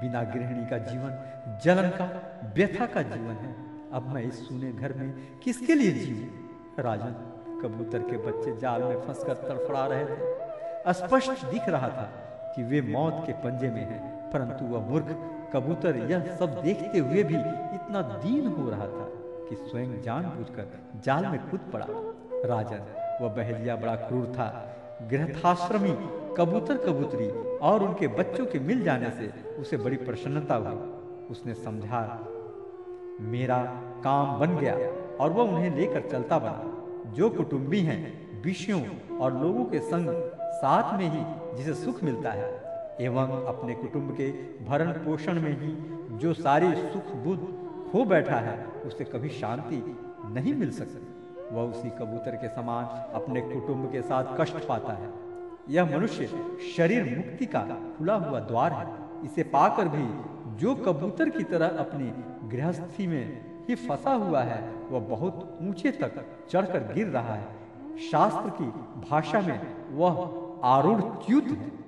बिना 0.00 0.22
गृहिणी 0.22 0.66
का 0.66 0.78
जीवन, 0.78 1.58
जलन 1.64 1.88
का, 1.90 2.06
व्यथा 2.54 2.86
का 2.86 3.02
जीवन 3.02 3.36
है। 3.36 3.54
अब 3.92 4.08
मैं 4.08 4.22
इस 4.22 4.48
सुने 4.48 4.72
घर 4.72 4.92
में 4.92 5.12
किसके 5.44 5.74
लिए 5.74 5.90
जीव 5.90 6.82
राजन, 6.82 7.14
कबूतर 7.62 7.98
के 7.98 8.16
बच्चे 8.16 8.56
जाल 8.56 8.82
में 8.82 9.00
फंसकर 9.00 9.34
तड़फड़ा 9.48 9.86
रहे 9.86 10.04
थे। 10.04 10.92
स्पष्ट 10.92 11.44
दिख 11.46 11.68
रहा 11.68 11.88
था 11.88 12.23
कि 12.56 12.62
वे 12.62 12.80
मौत 12.82 13.22
के 13.26 13.32
पंजे 13.32 13.70
में 13.70 13.84
हैं। 13.84 14.30
परंतु 14.30 14.64
वह 14.64 14.80
मूर्ख, 14.80 15.16
कबूतर, 15.52 15.96
यह 15.96 16.36
सब 16.36 16.62
देखते 16.62 16.98
हुए 16.98 17.22
भी 17.22 17.34
इतना 17.74 18.02
दीन 18.02 18.46
हो 18.46 18.70
रहा 18.70 18.86
था 18.86 19.08
कि 19.48 19.56
स्वयं 19.56 20.02
जानबूझकर 20.02 20.66
जाल 21.04 21.26
में 21.26 21.40
कूद 21.50 21.60
पड़ा। 21.72 21.86
राजन, 22.48 22.80
वह 23.22 23.28
बहलिया 23.28 23.76
बड़ा 23.76 23.94
क्रूर 23.94 24.26
था। 24.26 24.76
गृहस्थाश्रमी, 25.10 25.90
कबूतर 26.36 26.76
कबूतरी 26.76 27.56
और 27.58 27.82
उनके 27.82 28.08
बच्चों 28.08 28.46
के 28.46 28.58
मिल 28.58 28.82
जाने 28.82 29.10
से 29.10 29.54
उसे 29.58 29.76
बड़ी 29.76 29.96
प्रसन्नता 29.96 30.54
हुई। 30.54 30.92
उसने 31.30 31.54
समझा, 31.54 32.28
मेरा 33.20 33.62
काम 34.04 34.40
बन 34.40 34.56
गया 34.56 34.74
और 35.24 35.30
वह 35.32 35.42
उन्हें 35.42 35.76
लेकर 35.76 36.00
चलता 36.00 36.38
बना। 36.38 36.70
जो 37.12 37.30
कुटुंबी 37.30 37.80
हैं, 37.80 38.02
विषयों 38.42 38.82
और 39.18 39.32
लोगों 39.32 39.64
के 39.64 39.78
संग 39.78 40.30
साथ 40.42 40.98
में 40.98 41.08
ही 41.08 41.43
जिसे 41.56 41.74
सुख 41.74 42.02
मिलता 42.04 42.30
है, 42.30 42.48
एवं 43.00 43.44
अपने 43.46 43.74
कुटुंब 43.74 44.10
के 44.12 44.30
भरण 44.64 44.92
पोषण 44.92 45.40
में 45.40 45.60
ही 45.60 45.72
जो 46.18 46.32
सारी 46.34 46.74
सुख 46.74 47.14
बुद्ध 47.14 47.42
खो 47.92 48.04
बैठा 48.04 48.36
है, 48.36 48.66
उसे 48.86 49.04
कभी 49.04 49.28
शांति 49.28 49.96
नहीं 50.24 50.54
मिल 50.54 50.70
सकती। 50.70 51.06
वह 51.54 51.62
उसी 51.62 51.90
कबूतर 51.90 52.36
के 52.36 52.48
समान 52.48 52.84
अपने 53.14 53.40
कुटुंब 53.40 53.92
के 53.92 54.02
साथ 54.02 54.24
कष्ट 54.40 54.66
पाता 54.66 54.92
है। 54.92 55.08
यह 55.68 55.96
मनुष्य 55.96 56.26
शरीर 56.76 57.16
मुक्ति 57.18 57.46
का 57.46 57.60
खुला 57.98 58.14
हुआ 58.14 58.40
द्वार 58.40 58.72
है। 58.72 58.86
इसे 59.24 59.42
पाकर 59.42 59.88
भी 59.88 60.06
जो 60.56 60.74
कबूतर 60.74 61.28
की 61.28 61.44
तरह 61.44 61.66
अपनी 61.66 62.12
गृहस्थी 62.48 63.06
में 63.06 63.46
ही 63.68 63.74
फंसा 63.74 64.12
हुआ 64.12 64.40
है, 64.40 64.72
वह 64.90 65.00
बहुत 65.00 65.58
ऊँचे 65.62 65.90
तक 65.90 66.24
चढ़कर 66.50 66.92
गिर 66.94 67.06
रहा 67.06 67.34
है। 67.34 67.98
शास्त्र 68.10 68.50
की 68.50 68.66
भाषा 69.10 69.40
में 69.40 69.60
वह 69.90 70.43
आरूढ़ 70.64 71.00
च्युत 71.26 71.44
है 71.44 71.83